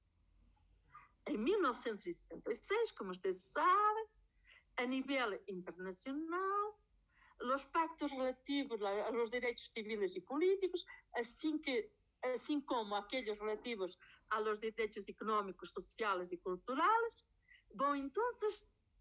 [1.27, 4.07] em 1966, como vocês sabem,
[4.77, 6.81] a nível internacional,
[7.41, 11.91] os pactos relativos a los direitos civis e políticos, assim que
[12.35, 13.99] assim como aqueles relativos
[14.29, 17.27] aos direitos económicos, sociais e culturais,
[17.75, 18.23] vão então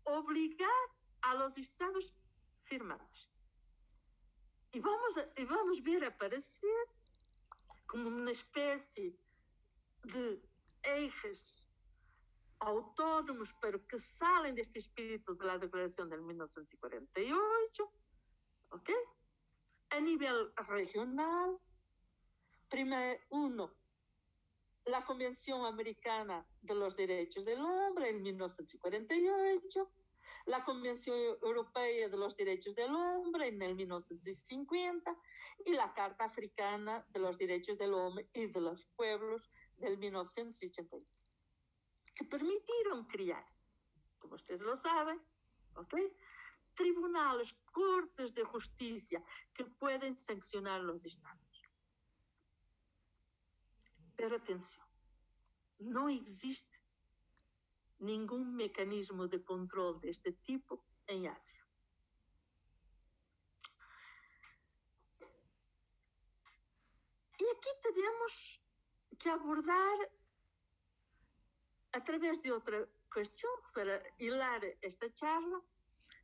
[0.05, 0.89] obrigar
[1.21, 2.15] aos Estados
[2.63, 3.29] firmantes.
[4.73, 6.83] E vamos, e vamos ver aparecer
[7.87, 9.17] como uma espécie
[10.05, 10.41] de
[10.83, 11.58] eixos
[12.59, 17.91] autónomos, pero que salen de este espíritu de la Declaración del 1948,
[18.71, 18.89] ¿ok?
[19.91, 21.57] A nivel regional,
[22.69, 23.73] primero, uno,
[24.85, 29.91] la Convención Americana de los Derechos del Hombre en 1948,
[30.45, 35.15] la Convención Europea de los Derechos del Hombre en el 1950
[35.65, 41.05] y la Carta Africana de los Derechos del Hombre y de los Pueblos del 1981,
[42.19, 43.45] que permitieron crear,
[44.19, 45.21] como ustedes lo saben,
[45.75, 45.95] ¿ok?
[46.73, 51.63] tribunales, cortes de justicia que pueden sancionar los estados.
[54.17, 54.85] Pero atención,
[55.79, 56.77] no existe
[57.99, 61.65] ningún mecanismo de control de este tipo en Asia.
[67.37, 68.61] Y aquí tenemos
[69.17, 70.18] que abordar
[71.99, 72.77] a través de otra
[73.13, 75.61] cuestión para hilar esta charla,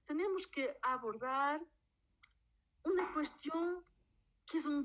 [0.05, 1.61] tenemos que abordar
[2.83, 3.83] una cuestión
[4.45, 4.83] que es un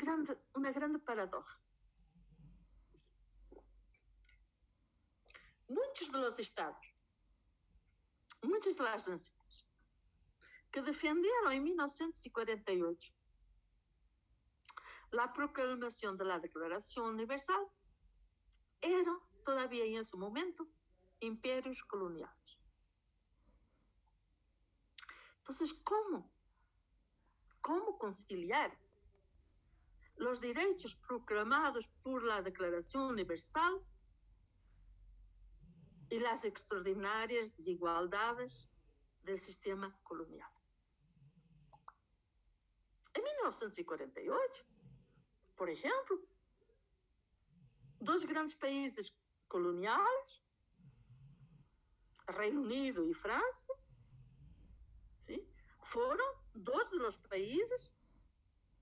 [0.55, 1.61] una grande paradoja.
[5.68, 6.84] muchos de los estados,
[8.43, 9.32] muchas de las naciones
[10.72, 13.12] que defendieron en 1948
[15.12, 17.64] la proclamación de la Declaración Universal
[18.80, 20.68] eran todavía en ese momento
[21.20, 22.58] impérios coloniais.
[25.40, 26.32] Então, como?
[27.60, 28.70] Como conciliar
[30.18, 33.84] os direitos proclamados por la Declaración Universal
[36.10, 38.68] e as extraordinárias desigualdades
[39.22, 40.52] do sistema colonial.
[43.16, 44.64] Em 1948,
[45.56, 46.28] por exemplo,
[48.00, 49.12] dois grandes países
[49.48, 50.39] coloniais
[52.33, 53.74] Reino Unido y Francia,
[55.18, 55.47] ¿sí?
[55.83, 57.91] fueron dos países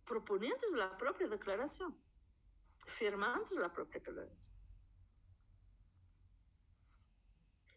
[0.05, 1.97] proponentes de la propia declaración,
[2.87, 4.55] firmantes de la propia declaración.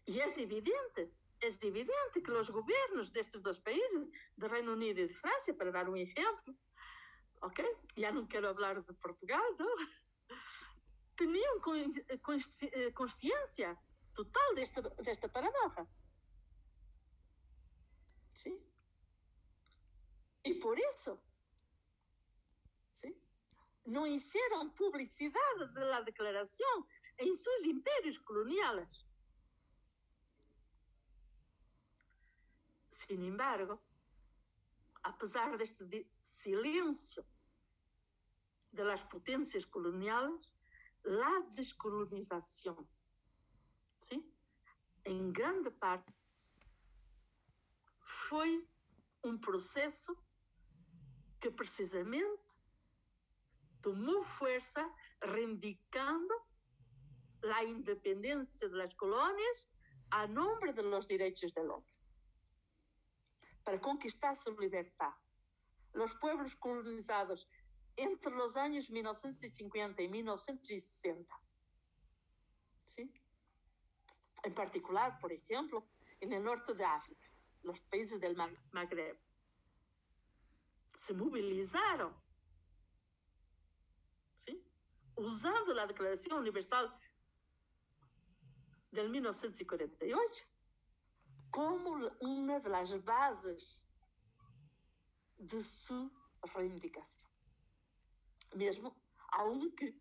[0.05, 5.01] Y es evidente, es evidente que los gobiernos de estos dos países, de Reino Unido
[5.01, 6.55] y de Francia, para dar un ejemplo,
[7.41, 7.59] ¿ok?
[7.95, 9.41] Ya no quiero hablar de Portugal,
[12.93, 15.87] conciencia total de total desta, desta paradoja.
[18.33, 18.57] ¿Sí?
[20.43, 21.21] E por isso,
[22.91, 23.15] ¿sí?
[23.85, 26.87] não hicieron publicidade da declaração
[27.19, 29.05] em seus impérios coloniales.
[32.89, 33.79] Sin embargo,
[35.03, 37.25] apesar deste silêncio
[38.71, 40.49] das potências coloniales,
[41.05, 42.87] a descolonização
[44.01, 44.31] ¿sí?
[45.05, 46.21] en grande parte,
[47.99, 48.67] foi
[49.23, 50.15] um processo
[51.39, 52.59] que precisamente
[53.81, 54.83] tomou força
[55.23, 56.33] reivindicando
[57.43, 59.67] a independência das colônias
[60.11, 61.95] a nome dos direitos do homem
[63.63, 65.13] para conquistar su libertad.
[65.93, 67.47] Los pueblos colonizados
[67.97, 71.41] entre los años 1950 y 1960,
[72.85, 73.20] ¿sí?
[74.43, 75.85] En particular, por ejemplo,
[76.19, 77.27] en el norte de África,
[77.63, 78.35] los países del
[78.71, 79.17] Magreb,
[80.97, 82.15] se movilizaron,
[84.35, 84.63] ¿sí?
[85.15, 86.95] usando la Declaración Universal
[88.91, 90.45] del 1948
[91.49, 93.81] como uma das bases
[95.37, 96.09] de sua
[96.55, 97.27] reivindicação.
[98.55, 98.95] Mesmo,
[99.33, 99.99] aunque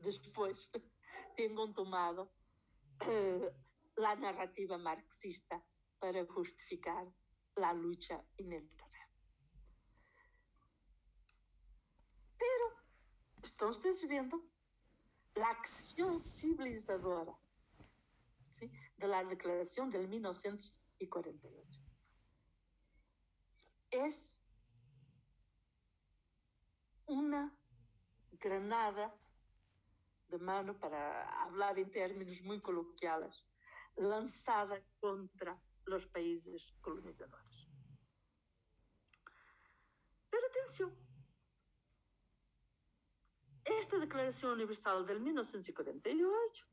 [0.00, 0.70] depois
[1.36, 5.62] tenham tomado uh, a narrativa marxista
[5.98, 7.06] para justificar
[7.56, 9.12] a luta en el terreno.
[12.38, 12.76] Pero,
[13.42, 14.42] estão ustedes vendo
[15.38, 17.36] a acção civilizadora
[18.98, 21.80] de la Declaración del 1948.
[23.90, 24.42] Es
[27.06, 27.54] una
[28.32, 29.14] granada
[30.28, 33.44] de mano, para hablar en términos muy coloquiales,
[33.96, 37.68] lanzada contra los países colonizadores.
[40.30, 40.96] Pero atención,
[43.64, 46.66] esta Declaración Universal del 1948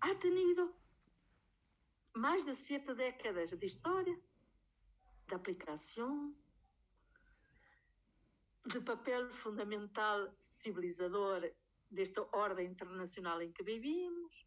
[0.00, 0.76] ha tenido
[2.14, 4.18] más de siete décadas de historia,
[5.28, 6.36] de aplicación,
[8.64, 11.54] de papel fundamental civilizador
[11.90, 14.46] desta ordem internacional em que vivimos.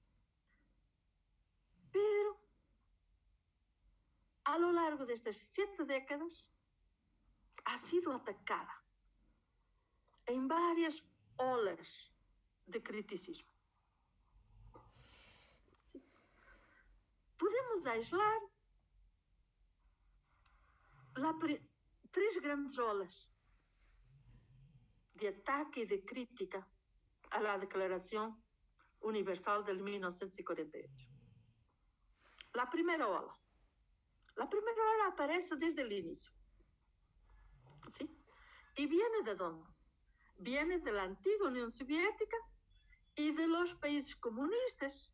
[1.91, 2.39] Pero,
[4.45, 6.49] a lo largo destas sete décadas,
[7.65, 8.73] ha sido atacada
[10.27, 11.03] em várias
[11.37, 12.11] olas
[12.67, 13.51] de criticismo.
[17.37, 18.41] Podemos aislar
[21.17, 21.37] lá
[22.11, 23.29] três grandes olas
[25.15, 26.65] de ataque e de crítica
[27.33, 28.37] à Declaração
[29.01, 30.89] Universal de 1948.
[32.55, 33.33] A primeira ola.
[34.37, 36.33] A primeira ola aparece desde o início.
[37.89, 38.09] ¿Sí?
[38.77, 39.69] ¿Y viene de dónde?
[40.39, 42.37] Viene de la antigua Unión Soviética
[43.15, 45.11] y de los países comunistas,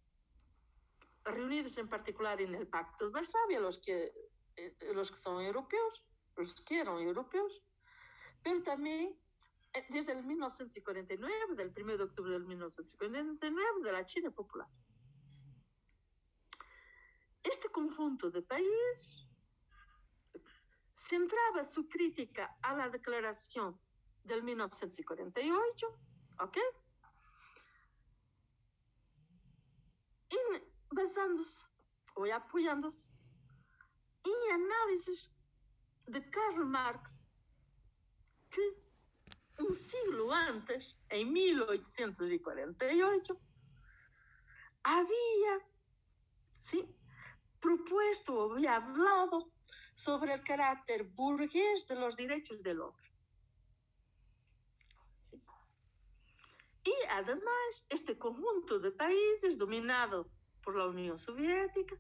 [1.24, 4.12] reunidos en particular en el Pacto de Varsovia, los que,
[4.56, 6.06] eh, los que son europeos,
[6.36, 7.62] los que eran europeos,
[8.44, 9.20] pero también
[9.90, 14.68] desde el 1949, del 1 de octubre del 1949, de la China Popular.
[17.44, 19.28] Este conjunto de países
[20.92, 23.80] centraba su crítica a la declaración
[24.24, 25.88] del 1948,
[26.42, 26.58] ¿ok?
[30.32, 31.68] Y basándose
[32.16, 33.12] o apoyándose
[34.26, 35.32] en análisis
[36.08, 37.26] de Karl Marx
[38.50, 38.89] que
[39.60, 43.40] um siglo antes, em 1848,
[44.84, 45.62] havia
[46.60, 46.88] sim,
[47.60, 49.52] propuesto había hablado
[49.96, 53.10] sobre o caráter burguês de los derechos del hombre.
[55.20, 55.42] ¿Sí?
[56.86, 60.30] Y además, este conjunto de países dominado
[60.64, 61.98] por la Unión Soviética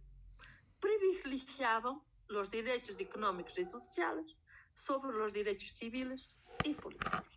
[0.79, 4.35] privilegiaban los derechos económicos y sociales
[4.73, 6.29] sobre los derechos civiles
[6.63, 7.28] y políticos.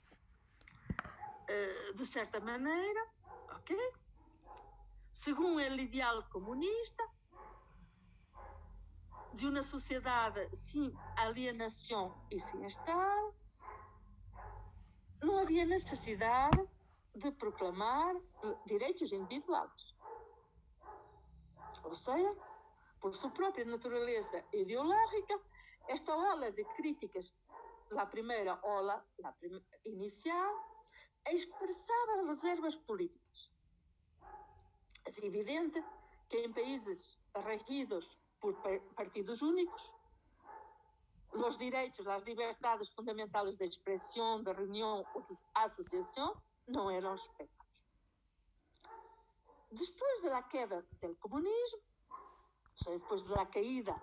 [1.52, 3.02] Eh, de certa maneira,
[3.50, 3.76] ok?
[5.12, 7.04] Segundo o ideal comunista,
[9.34, 13.34] de uma sociedade sem alienação e sem Estado,
[15.22, 16.66] não havia necessidade
[17.14, 18.14] de proclamar
[18.64, 19.82] direitos individuais.
[21.84, 22.34] Ou seja,
[22.98, 25.38] por sua própria natureza ideológica,
[25.86, 27.34] esta ola de críticas,
[27.98, 29.34] a primeira ola a
[29.84, 30.71] inicial,
[31.28, 33.50] expressavam reservas políticas.
[35.06, 35.82] É evidente
[36.28, 38.54] que em países regidos por
[38.94, 39.94] partidos únicos,
[41.32, 47.62] os direitos, as liberdades fundamentais de expressão, de reunião ou de associação não eram respeitados.
[49.70, 54.02] Depois da queda do comunismo, ou seja, depois da caída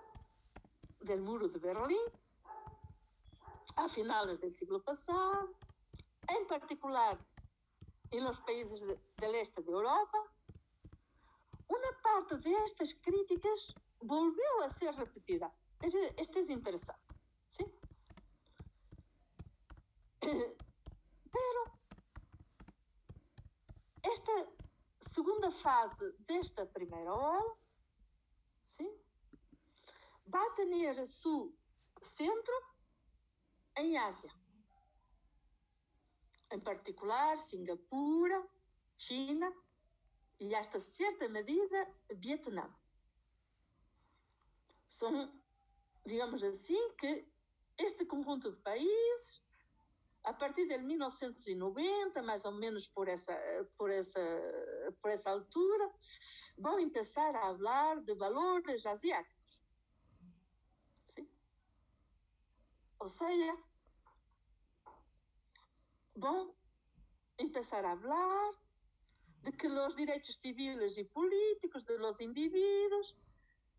[1.00, 2.10] do muro de Berlim,
[3.76, 5.54] a finales do século passado,
[6.36, 7.18] en particular
[8.10, 10.18] en los países de, del este de Europa,
[11.68, 15.52] una parte de estas críticas volvió a ser repetida.
[15.80, 17.14] Esto es interesante,
[17.48, 17.64] ¿sí?
[20.20, 21.60] Pero
[24.02, 24.32] esta
[24.98, 27.56] segunda fase desta primeira ola,
[28.64, 28.90] ¿sí?
[30.32, 31.54] va a tener su
[32.00, 32.54] centro
[33.76, 34.32] en Asia.
[36.52, 38.48] Em particular Singapura,
[38.96, 39.52] China
[40.40, 42.74] e, hasta certa medida, Vietnã.
[44.88, 45.32] São,
[46.04, 47.26] digamos assim, que
[47.78, 49.40] este conjunto de países
[50.24, 53.32] a partir de 1990, mais ou menos por essa,
[53.76, 54.20] por essa,
[55.00, 55.94] por essa altura,
[56.58, 59.60] vão começar a falar de valores asiáticos.
[61.06, 61.28] Sim?
[62.98, 63.58] Ou seja,
[66.20, 66.54] vão
[67.36, 68.52] começar a falar
[69.42, 73.16] de que os direitos civis e políticos de los indivíduos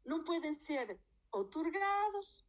[0.05, 0.99] não podem ser
[1.31, 2.43] otorgados.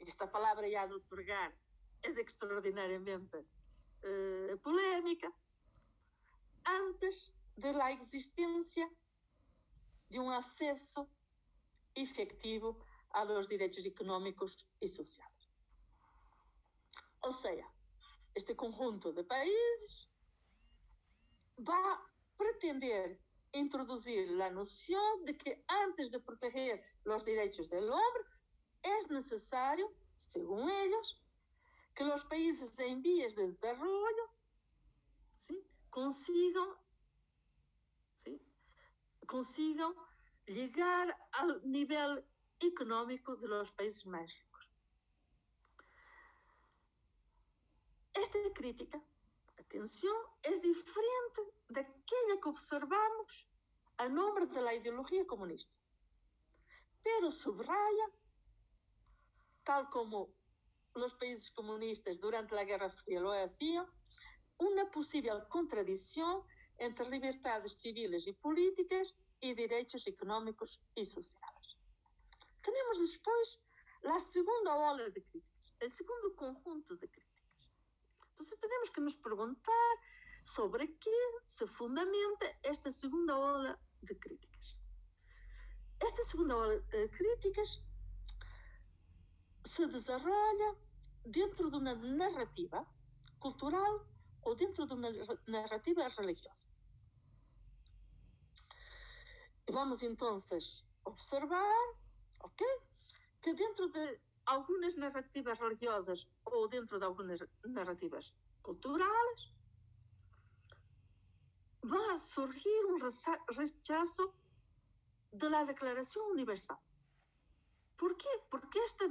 [0.00, 1.56] Esta palavra já de otorgar
[2.02, 5.32] é extraordinariamente uh, polémica,
[6.66, 8.90] antes da existência
[10.10, 11.08] de um acesso
[11.94, 12.76] efetivo
[13.10, 15.48] aos direitos económicos e sociais.
[17.22, 17.66] Ou seja,
[18.36, 20.08] este conjunto de países
[21.58, 21.96] vai
[22.36, 23.18] pretender
[23.54, 28.24] introduzir a noção de que antes de proteger os direitos do homem
[28.82, 31.18] é necessário, segundo eles,
[31.94, 33.52] que os países em vias de
[35.90, 36.76] consigam
[38.16, 38.38] ¿sí?
[39.26, 39.96] consigam
[40.46, 42.22] chegar ao nível
[42.60, 44.45] económico de los países mais
[48.16, 48.98] Esta crítica,
[49.58, 53.46] atenção, é diferente daquela que observamos
[53.98, 55.78] a nome da ideologia comunista,
[57.02, 58.06] pero subraya,
[59.64, 60.34] tal como
[60.94, 63.86] los países comunistas durante la Guerra Fría lo hacían,
[64.58, 66.42] una posible contradicción
[66.78, 71.76] entre libertades civiles y políticas y derechos económicos y sociales.
[72.62, 73.60] Tenemos después
[74.00, 77.25] la segunda ola de críticas, el segundo conjunto de críticas.
[78.36, 79.96] Entonces tenemos que nos preguntar
[80.44, 84.76] sobre qué se fundamenta esta segunda ola de críticas.
[85.98, 87.82] Esta segunda ola de críticas
[89.64, 90.76] se desarrolla
[91.24, 92.86] dentro de uma narrativa
[93.38, 94.06] cultural
[94.42, 95.08] ou dentro de uma
[95.46, 96.68] narrativa religiosa.
[99.70, 100.36] Vamos então
[101.04, 101.96] observar,
[102.40, 102.66] ok,
[103.40, 108.32] que dentro de algumas narrativas religiosas ou dentro de algumas narrativas
[108.62, 109.52] culturais
[111.82, 112.98] vai surgir um
[113.54, 114.34] rechazo
[115.32, 116.80] da Declaração Universal.
[117.96, 118.42] ¿Por quê?
[118.50, 119.06] Porque esta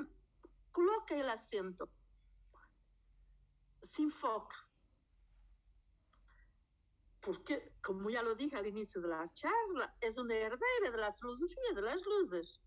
[0.72, 1.90] coloca o acento
[3.82, 4.58] se enfoca.
[7.22, 11.14] Porque, como ya lo dije al inicio de la charla, es una heredera de la
[11.14, 12.62] filosofía de las luces.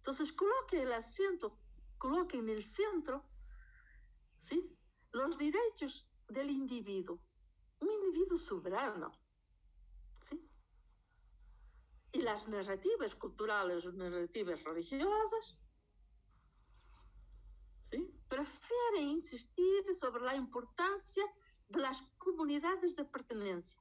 [0.00, 1.58] Entonces, coloque el acento,
[1.98, 3.22] coloque en el centro
[4.38, 4.74] ¿sí?
[5.12, 7.20] los derechos del individuo,
[7.80, 9.12] un individuo soberano.
[10.20, 10.42] ¿sí?
[12.12, 15.58] Y las narrativas culturales, narrativas religiosas,
[17.90, 17.98] ¿sí?
[18.26, 21.24] prefieren insistir sobre la importancia
[21.68, 23.78] de las comunidades de pertenencia.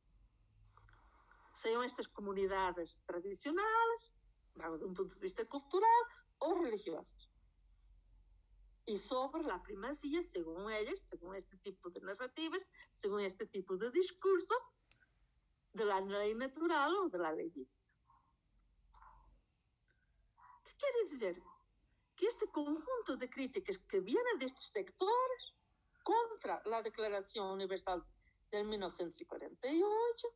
[1.54, 4.12] Sean estas comunidades tradicionales,
[4.56, 6.04] desde un punto de vista cultural
[6.40, 7.30] o religiosas.
[8.86, 13.92] Y sobre la primacía, según ellas, según este tipo de narrativas, según este tipo de
[13.92, 14.56] discurso,
[15.74, 17.78] de la ley natural o de la ley divina.
[20.64, 21.44] ¿Qué quiere decir?
[22.20, 25.56] que este conjunto de críticas que viene de estos sectores
[26.04, 28.06] contra la Declaración Universal
[28.52, 30.28] de 1948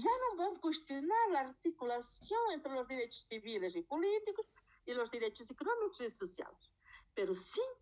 [0.00, 4.46] já não vão questionar a articulação entre os direitos civis e políticos
[4.86, 6.70] e os direitos económicos e sociais,
[7.16, 7.74] mas sim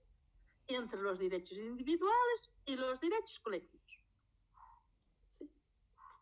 [0.69, 3.85] entre os direitos individuais e os direitos coletivos.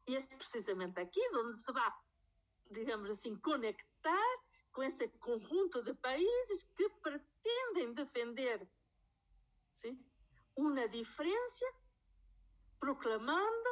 [0.09, 1.93] E é precisamente aqui onde se vai,
[2.71, 4.39] digamos assim, conectar
[4.73, 8.69] com esse conjunto de países que pretendem defender
[10.57, 11.65] uma diferença,
[12.81, 13.72] proclamando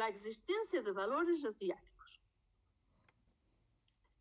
[0.00, 2.20] a existência de valores asiáticos,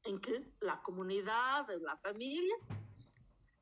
[0.05, 2.57] em que a comunidade, a família,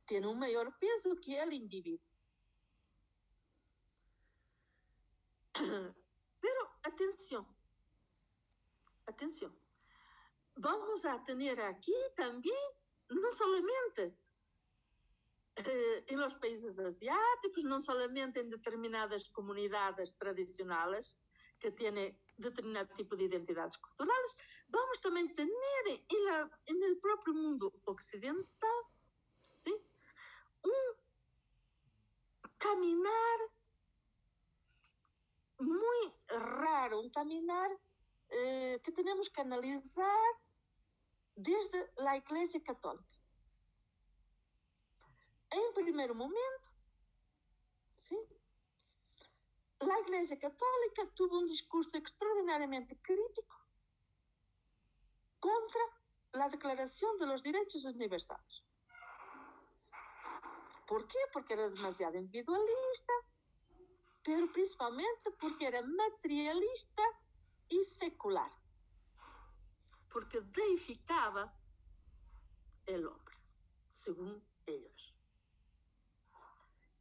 [0.05, 2.07] tem um maior peso que o indivíduo.
[6.41, 7.47] Pero atenção,
[9.07, 9.64] atenção.
[10.55, 12.55] vamos a tener aquí también,
[13.09, 14.16] no solamente
[15.55, 21.16] eh, en los países asiáticos, no solamente en determinadas comunidades tradicionales
[21.64, 24.32] que tienen determinado tipo de identidades culturales,
[24.68, 28.80] vamos también tener en, la, en el propio mundo occidental
[29.55, 29.74] ¿sí?
[30.64, 30.86] un
[32.57, 33.38] caminar
[35.59, 37.72] muy raro, un caminar
[38.30, 40.32] eh, que tenemos que analisar
[41.36, 43.16] desde a Igreja Católica.
[45.51, 46.70] Em primeiro momento,
[47.95, 48.18] ¿sí?
[49.86, 53.57] La Iglesia Católica tuvo un discurso extraordinariamente crítico
[55.39, 55.81] contra
[56.31, 58.63] la Declaración de los Derechos Universales.
[60.88, 61.17] ¿Por qué?
[61.34, 63.13] Porque era demasiado individualista,
[64.23, 67.03] pero principalmente porque era materialista
[67.67, 68.51] y secular,
[70.11, 71.53] porque deificaba
[72.86, 73.36] el hombre,
[73.91, 75.15] según ellos.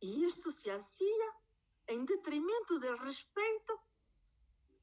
[0.00, 1.41] Y esto se hacía
[1.86, 3.82] en detrimento del respeto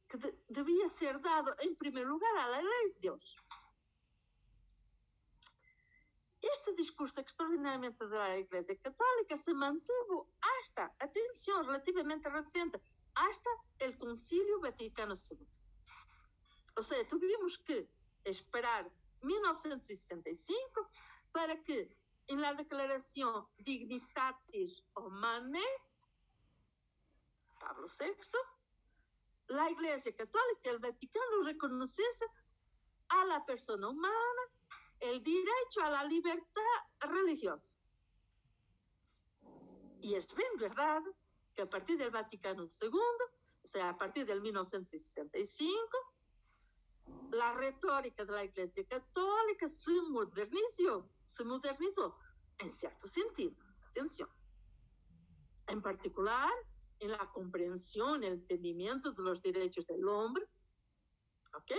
[0.07, 3.37] que de, debía ser dado en primer lugar a la ley de Dios.
[6.41, 10.31] Este discurso extraordinariamente de la Iglesia Católica se mantuvo
[10.61, 12.81] hasta, atención, relativamente reciente,
[13.15, 15.47] hasta el Concilio Vaticano II.
[16.77, 17.89] O sea, tuvimos que
[18.23, 18.89] esperar
[19.21, 20.89] 1965
[21.31, 21.93] para que
[22.27, 25.61] en la Declaración Dignitatis Humanae,
[27.99, 28.13] VI,
[29.47, 32.25] la Iglesia Católica, el Vaticano, reconociese
[33.09, 34.41] a la persona humana
[34.99, 36.61] el derecho a la libertad
[36.99, 37.71] religiosa.
[40.01, 41.01] Y es bien verdad
[41.53, 42.91] que a partir del Vaticano II,
[43.63, 45.75] o sea, a partir del 1965,
[47.31, 52.17] la retórica de la Iglesia Católica se modernizó, se modernizó
[52.59, 53.55] en cierto sentido.
[53.89, 54.29] Atención.
[55.67, 56.51] En particular,
[56.99, 60.45] en la comprensión, el entendimiento de los derechos del hombre.
[61.53, 61.71] ¿Ok?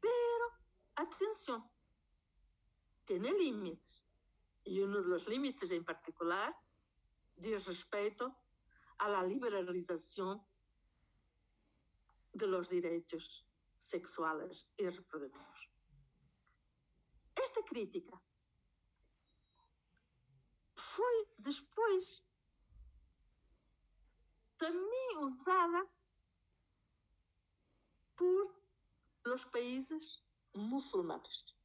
[0.00, 0.46] Pero,
[0.96, 1.68] atención,
[3.04, 4.02] tiene límites.
[4.64, 6.54] Y uno de los límites en particular
[7.36, 8.36] de respeto
[8.98, 10.44] a la liberalización
[12.32, 13.46] de los derechos
[13.76, 15.70] sexuales y reproductivos.
[17.34, 18.22] Esta crítica
[20.76, 22.22] foi depois
[24.62, 25.90] também usada
[28.14, 28.54] por
[29.24, 30.22] los países
[30.54, 31.56] muçulmanos.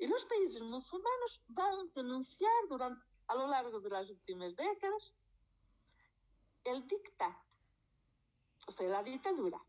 [0.00, 5.12] E os países muçulmanos vão denunciar durante, a lo largo de las últimas décadas
[6.64, 7.44] el dictat,
[8.66, 9.60] ou seja, a ditadura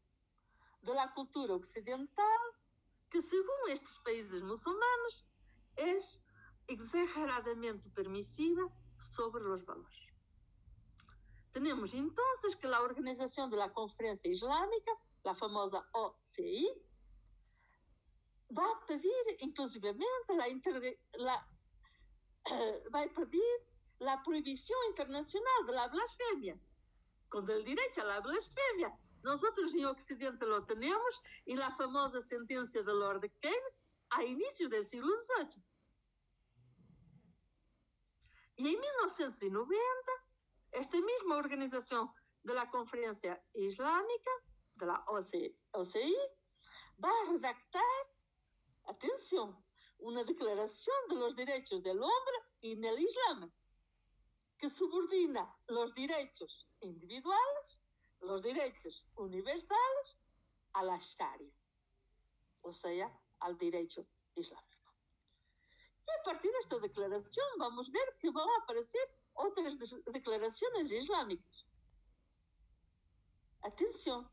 [0.82, 2.42] de la cultura occidental
[3.10, 5.26] que, según estos países musulmanes,
[5.76, 6.22] es
[6.68, 8.64] exageradamente permisiva
[8.98, 10.05] sobre los valores.
[11.56, 14.92] Tenemos entonces que la organización de la Conferencia Islámica,
[15.24, 16.68] la famosa OCI,
[18.52, 20.48] va a pedir inclusivamente la,
[21.18, 21.50] la
[22.52, 23.56] uh, va a pedir
[24.00, 26.60] la prohibición internacional de la blasfemia,
[27.30, 28.94] con el derecho a la blasfemia.
[29.24, 34.86] Nosotros en Occidente lo tenemos en la famosa sentencia de Lord Keynes a inicios del
[34.86, 35.64] siglo XVIII.
[38.58, 40.12] Y en 1990,
[40.76, 42.12] esta misma organización
[42.44, 44.32] de la Conferencia Islámica,
[44.76, 46.16] de la OCI,
[47.04, 47.84] va a redactar,
[48.86, 49.64] atención,
[50.00, 53.52] una declaración de los derechos del hombre en el Islam,
[54.58, 57.80] que subordina los derechos individuales,
[58.22, 60.20] los derechos universales
[60.74, 61.54] a la Sharia,
[62.62, 64.06] o sea, al derecho
[64.36, 64.94] islámico.
[66.06, 69.02] Y a partir de esta declaración vamos a ver que van a aparecer
[69.36, 69.78] otras
[70.12, 71.66] declaraciones islámicas.
[73.62, 74.30] Atención,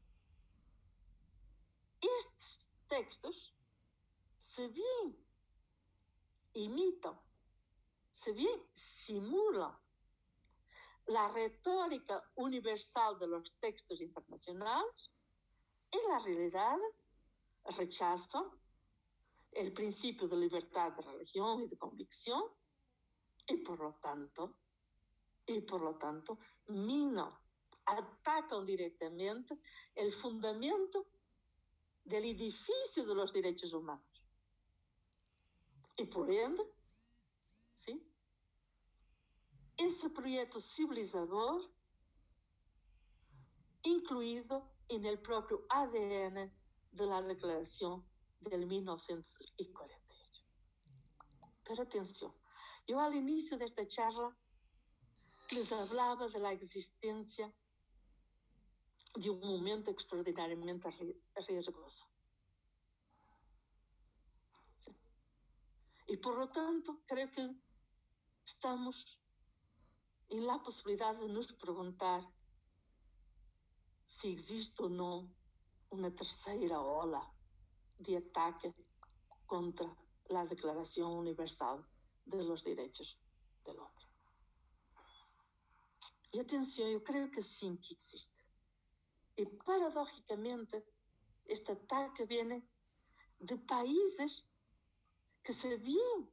[2.01, 3.55] estos textos
[4.39, 5.27] se bien
[6.55, 7.19] imitan,
[8.11, 9.77] se bien simulan
[11.07, 15.11] la retórica universal de los textos internacionales,
[15.91, 16.79] en la realidad
[17.77, 18.45] rechazan
[19.53, 22.43] el principio de libertad de religión y de convicción
[23.47, 24.57] y por lo tanto,
[25.47, 26.39] y por lo tanto,
[26.69, 27.33] minan,
[27.85, 29.59] atacan directamente
[29.95, 31.07] el fundamento
[32.05, 34.07] del edificio de los derechos humanos.
[35.97, 36.63] Y por ende,
[37.75, 38.09] ¿sí?
[39.77, 41.63] Ese proyecto civilizador
[43.85, 46.53] incluido en el propio ADN
[46.93, 48.07] de la Declaración
[48.41, 50.45] del 1948.
[51.65, 52.35] Pero atención,
[52.87, 54.37] yo al inicio de esta charla
[55.53, 57.53] les hablaba de la existencia
[59.15, 60.89] de un momento extraordinariamente
[61.47, 62.07] riesgoso.
[66.07, 67.55] Y por lo tanto, creo que
[68.45, 69.19] estamos
[70.29, 72.23] en la posibilidad de nos preguntar
[74.07, 75.35] si existe o no
[75.91, 77.23] una tercera ola
[77.99, 78.75] de ataque
[79.47, 79.87] contra
[80.27, 81.87] la Declaración Universal
[82.25, 83.19] de los Derechos
[83.65, 84.02] del Hombre.
[86.33, 88.45] E atenção, eu creio que sim que existe.
[89.37, 90.83] E paradójicamente,
[91.47, 92.63] este ataque vem
[93.41, 94.45] de países
[95.43, 96.31] que se bien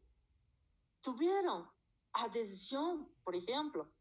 [1.01, 1.67] tuvieron
[2.13, 3.91] adhesión, por ejemplo,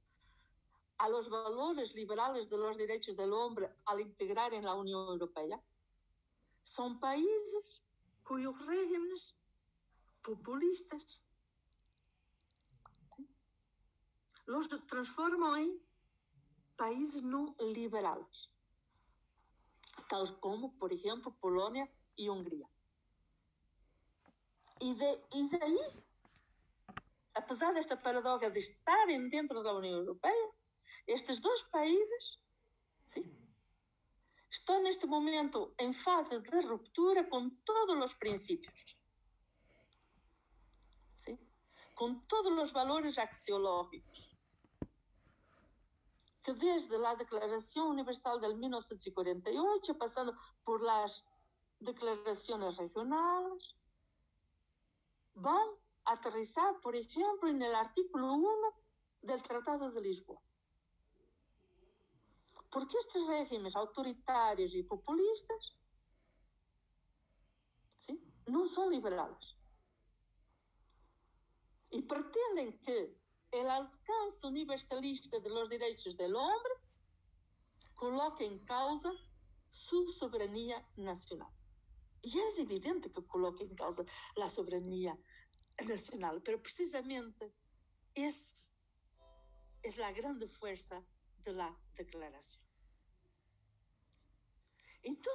[0.99, 5.63] a los valores liberales de los derechos del hombre al integrar en la Unión Europea,
[6.63, 7.83] son países
[8.25, 9.35] cuyos regímenes
[10.23, 11.23] populistas
[13.17, 13.29] ¿sí?
[14.47, 15.88] los transforman en
[16.79, 18.49] países no liberales,
[20.09, 22.69] tal como, por ejemplo, Polonia y Hungría.
[24.81, 25.87] E, de, e daí,
[27.35, 30.49] apesar desta paradoxa de estarem dentro da União Europeia,
[31.07, 32.39] estes dois países
[33.03, 33.27] sim,
[34.49, 38.97] estão neste momento em fase de ruptura com todos os princípios.
[41.15, 41.37] Sim?
[41.97, 44.28] Com todos os valores axiológicos.
[46.43, 50.33] Que desde a Declaração Universal de 1948, passando
[50.65, 51.25] por las
[51.81, 53.77] declarações regionais,
[55.35, 58.75] van a aterrizar, por ejemplo, en el artículo 1
[59.23, 60.41] del Tratado de Lisboa.
[62.71, 65.75] Porque estes regímenes autoritarios e populistas
[67.97, 68.21] ¿sí?
[68.47, 69.57] não são liberales.
[71.91, 73.17] E pretendem que
[73.51, 76.77] O alcance universalista dos direitos do homem
[77.97, 79.11] coloca em causa
[79.71, 81.53] sua soberania nacional.
[82.25, 84.05] E é evidente que coloca em causa
[84.41, 85.17] a soberania
[85.87, 87.53] nacional, mas precisamente
[88.15, 88.69] essa
[89.85, 91.05] é a grande força
[91.45, 92.61] da de declaração.
[95.05, 95.33] Então,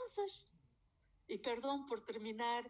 [1.29, 2.63] e perdão por terminar,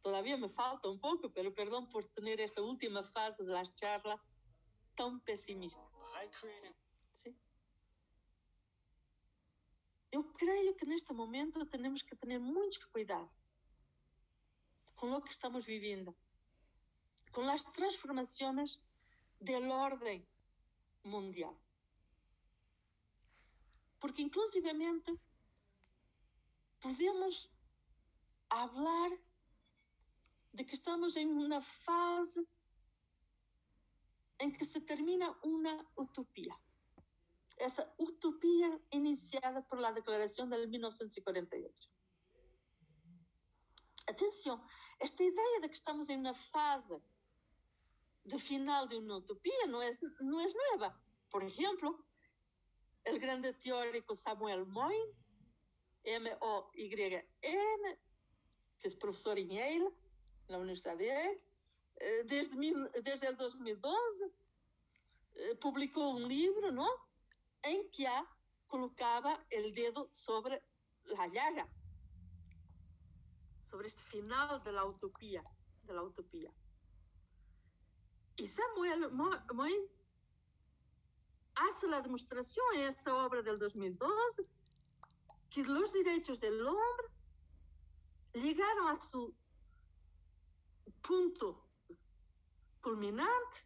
[0.00, 4.18] todavía me falta um pouco, mas perdão por ter esta última fase da charla
[4.94, 5.86] tan pesimista.
[7.12, 7.34] ¿Sí?
[10.10, 13.30] Eu creio que neste momento temos que ter muito cuidado
[14.94, 16.16] com o que estamos vivendo,
[17.32, 18.80] com as transformações
[19.40, 20.26] da ordem
[21.04, 21.58] mundial.
[23.98, 25.10] Porque, inclusivamente,
[26.80, 27.50] podemos
[28.48, 29.10] falar
[30.52, 32.46] de que estamos em uma fase
[34.40, 36.54] em que se termina uma utopia
[37.58, 41.88] esa utopía iniciada por la Declaración del 1948.
[44.06, 44.62] Atenção,
[45.00, 47.02] esta ideia de que estamos em uma fase
[48.24, 51.00] de final de uma utopia não é, não é nova.
[51.30, 52.04] Por exemplo,
[53.06, 55.14] o grande teórico Samuel Moyn,
[56.04, 57.98] M-O-Y-N,
[58.78, 59.94] que é professor em Yale,
[60.48, 61.42] na Universidade de Yale,
[61.96, 62.56] eh, desde,
[63.02, 64.32] desde 2012,
[65.36, 67.04] eh, publicou um livro, não?
[67.64, 68.06] en que
[68.66, 70.62] colocaba el dedo sobre
[71.04, 71.68] la llaga,
[73.62, 75.42] sobre este final de la utopía,
[75.84, 76.52] de la utopía.
[78.36, 79.90] Y Samuel Moy
[81.54, 84.46] hace la demostración en esa obra del 2012
[85.50, 87.06] que los derechos del hombre
[88.34, 89.34] llegaron a su
[91.00, 91.63] punto
[92.84, 93.58] culminante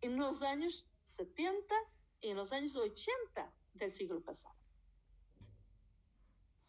[0.00, 1.74] en los años 70
[2.22, 4.54] en los años 80 del siglo pasado.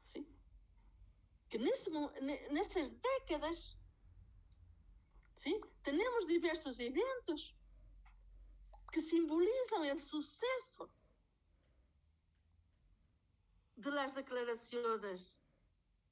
[0.01, 0.27] ¿Sí?
[1.49, 3.77] Que en esas décadas
[5.35, 5.61] ¿sí?
[5.83, 7.55] tenemos diversos eventos
[8.91, 10.91] que simbolizan el suceso
[13.75, 15.33] de las declaraciones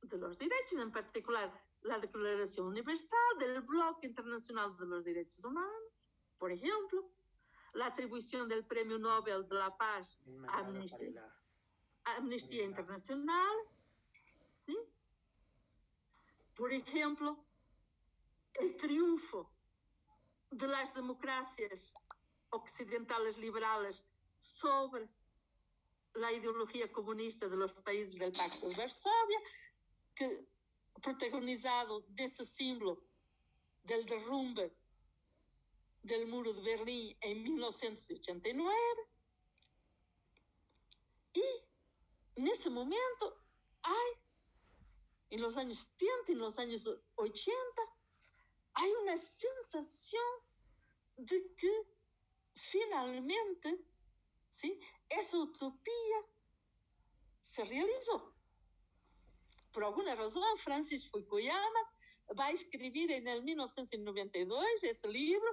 [0.02, 1.52] de los derechos, en particular
[1.84, 5.94] la Declaración Universal del Bloque Internacional de los Derechos Humanos,
[6.38, 7.10] por ejemplo,
[7.74, 10.20] la atribución del Premio Nobel de la Paz
[10.50, 11.36] a Amnistía,
[12.04, 13.56] Amnistía Internacional.
[14.66, 14.76] ¿sí?
[16.56, 17.44] Por ejemplo,
[18.56, 19.52] el triunfo
[20.52, 21.94] de las democracias
[22.50, 24.04] occidentales liberales
[24.38, 25.10] sobre
[26.14, 29.40] la ideología comunista de los países del Pacto de Varsovia,
[30.14, 30.51] que
[31.02, 33.02] protagonizado de ese símbolo
[33.84, 34.76] del derrumbe
[36.04, 38.76] del muro de Berlim en 1989.
[41.34, 41.44] Y
[42.36, 43.38] en ese momento
[43.84, 44.12] hay,
[45.30, 47.56] en los años 70, en los años 80,
[48.74, 50.24] hay una sensación
[51.18, 51.72] de que
[52.54, 53.86] finalmente
[54.50, 54.80] ¿sí?
[55.10, 56.18] esa utopía
[57.42, 58.31] se realizó.
[59.72, 61.84] Por alguna razón, Francis Fukuyama
[62.38, 65.50] va a escribir en el 1992 ese libro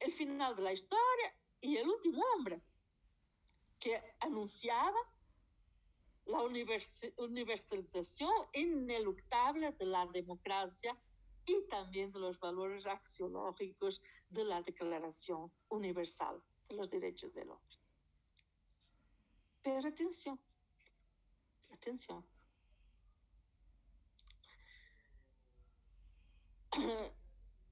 [0.00, 2.60] el final de la historia y el último hombre.
[3.78, 4.98] que anunciaba
[6.26, 6.40] la
[7.18, 10.96] universalización ineluctable de la democracia
[11.46, 17.76] y también de los valores axiológicos de la Declaración Universal de los Derechos del Hombre.
[19.62, 20.40] Pero atención,
[21.70, 22.24] atención.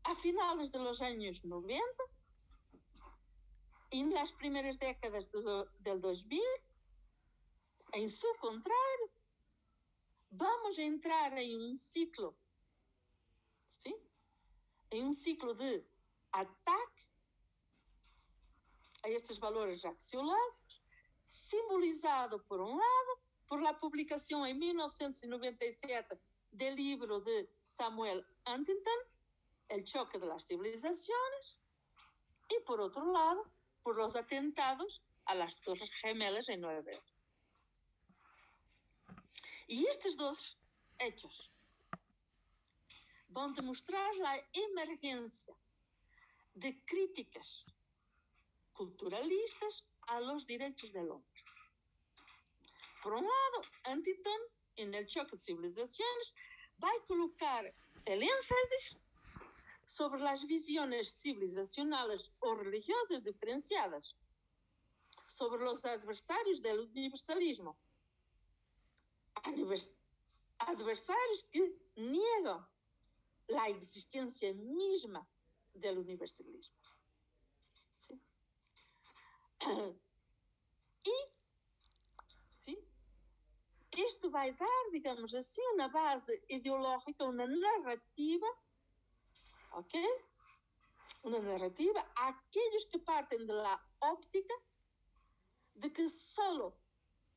[0.04, 1.84] A finales de los años 90
[3.92, 6.40] y en las primeras décadas de, del 2000,
[7.92, 9.10] en su contrario,
[10.30, 12.36] vamos a entrar en un ciclo,
[13.66, 13.94] ¿sí?
[14.90, 15.86] En un ciclo de
[16.32, 17.02] ataque
[19.02, 20.82] a estes valores axiológicos,
[21.24, 26.18] simbolizado, por um lado, por la publicação em 1997
[26.52, 29.00] do livro de Samuel Huntington,
[29.68, 31.56] El choque de las civilizaciones,
[32.50, 33.42] e, por outro lado,
[33.84, 37.06] por los atentados a las Torres Gemelas en Nueva York.
[39.68, 40.58] Y estos dos
[40.98, 41.52] hechos
[43.28, 45.54] van a demostrar la emergencia
[46.54, 47.64] de críticas
[48.72, 51.44] culturalistas a los derechos del hombre.
[53.02, 54.40] Por un lado, Antiton,
[54.82, 56.34] en el choque de civilizaciones,
[56.82, 57.74] va a colocar
[58.04, 58.98] el énfasis
[59.84, 64.16] sobre las visiones civilizacionales o religiosas diferenciadas,
[65.26, 67.76] sobre los adversarios del universalismo,
[70.58, 72.66] adversarios que niegan
[73.48, 75.26] la existencia misma
[75.74, 76.76] del universalismo.
[77.96, 78.20] ¿Sí?
[81.02, 81.39] Y
[83.96, 88.46] isto vai dar, digamos assim, uma base ideológica, uma narrativa,
[89.72, 90.24] ok?
[91.24, 94.54] Uma narrativa àqueles que partem da óptica
[95.76, 96.72] de que só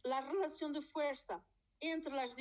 [0.05, 1.43] a relação de força
[1.81, 2.35] entre as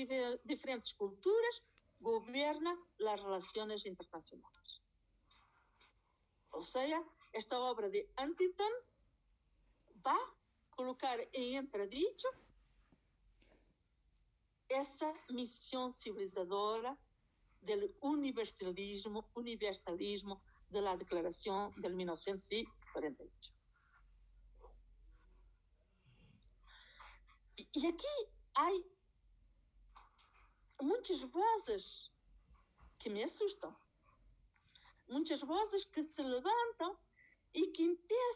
[0.44, 1.62] diferentes culturas
[2.00, 4.82] governa as relações internacionais.
[6.52, 7.02] Ou seja,
[7.32, 8.82] esta obra de Antiton
[9.96, 10.32] vai
[10.70, 12.28] colocar em entredicho
[14.72, 16.96] essa missão civilizadora
[17.62, 23.62] do universalismo, universalismo da de Declaração de 1948.
[27.76, 28.68] E aqui há
[30.82, 32.10] muitas vozes
[33.00, 33.74] que me assustam,
[35.08, 36.98] muitas vozes que se levantam
[37.54, 38.32] e que empeçam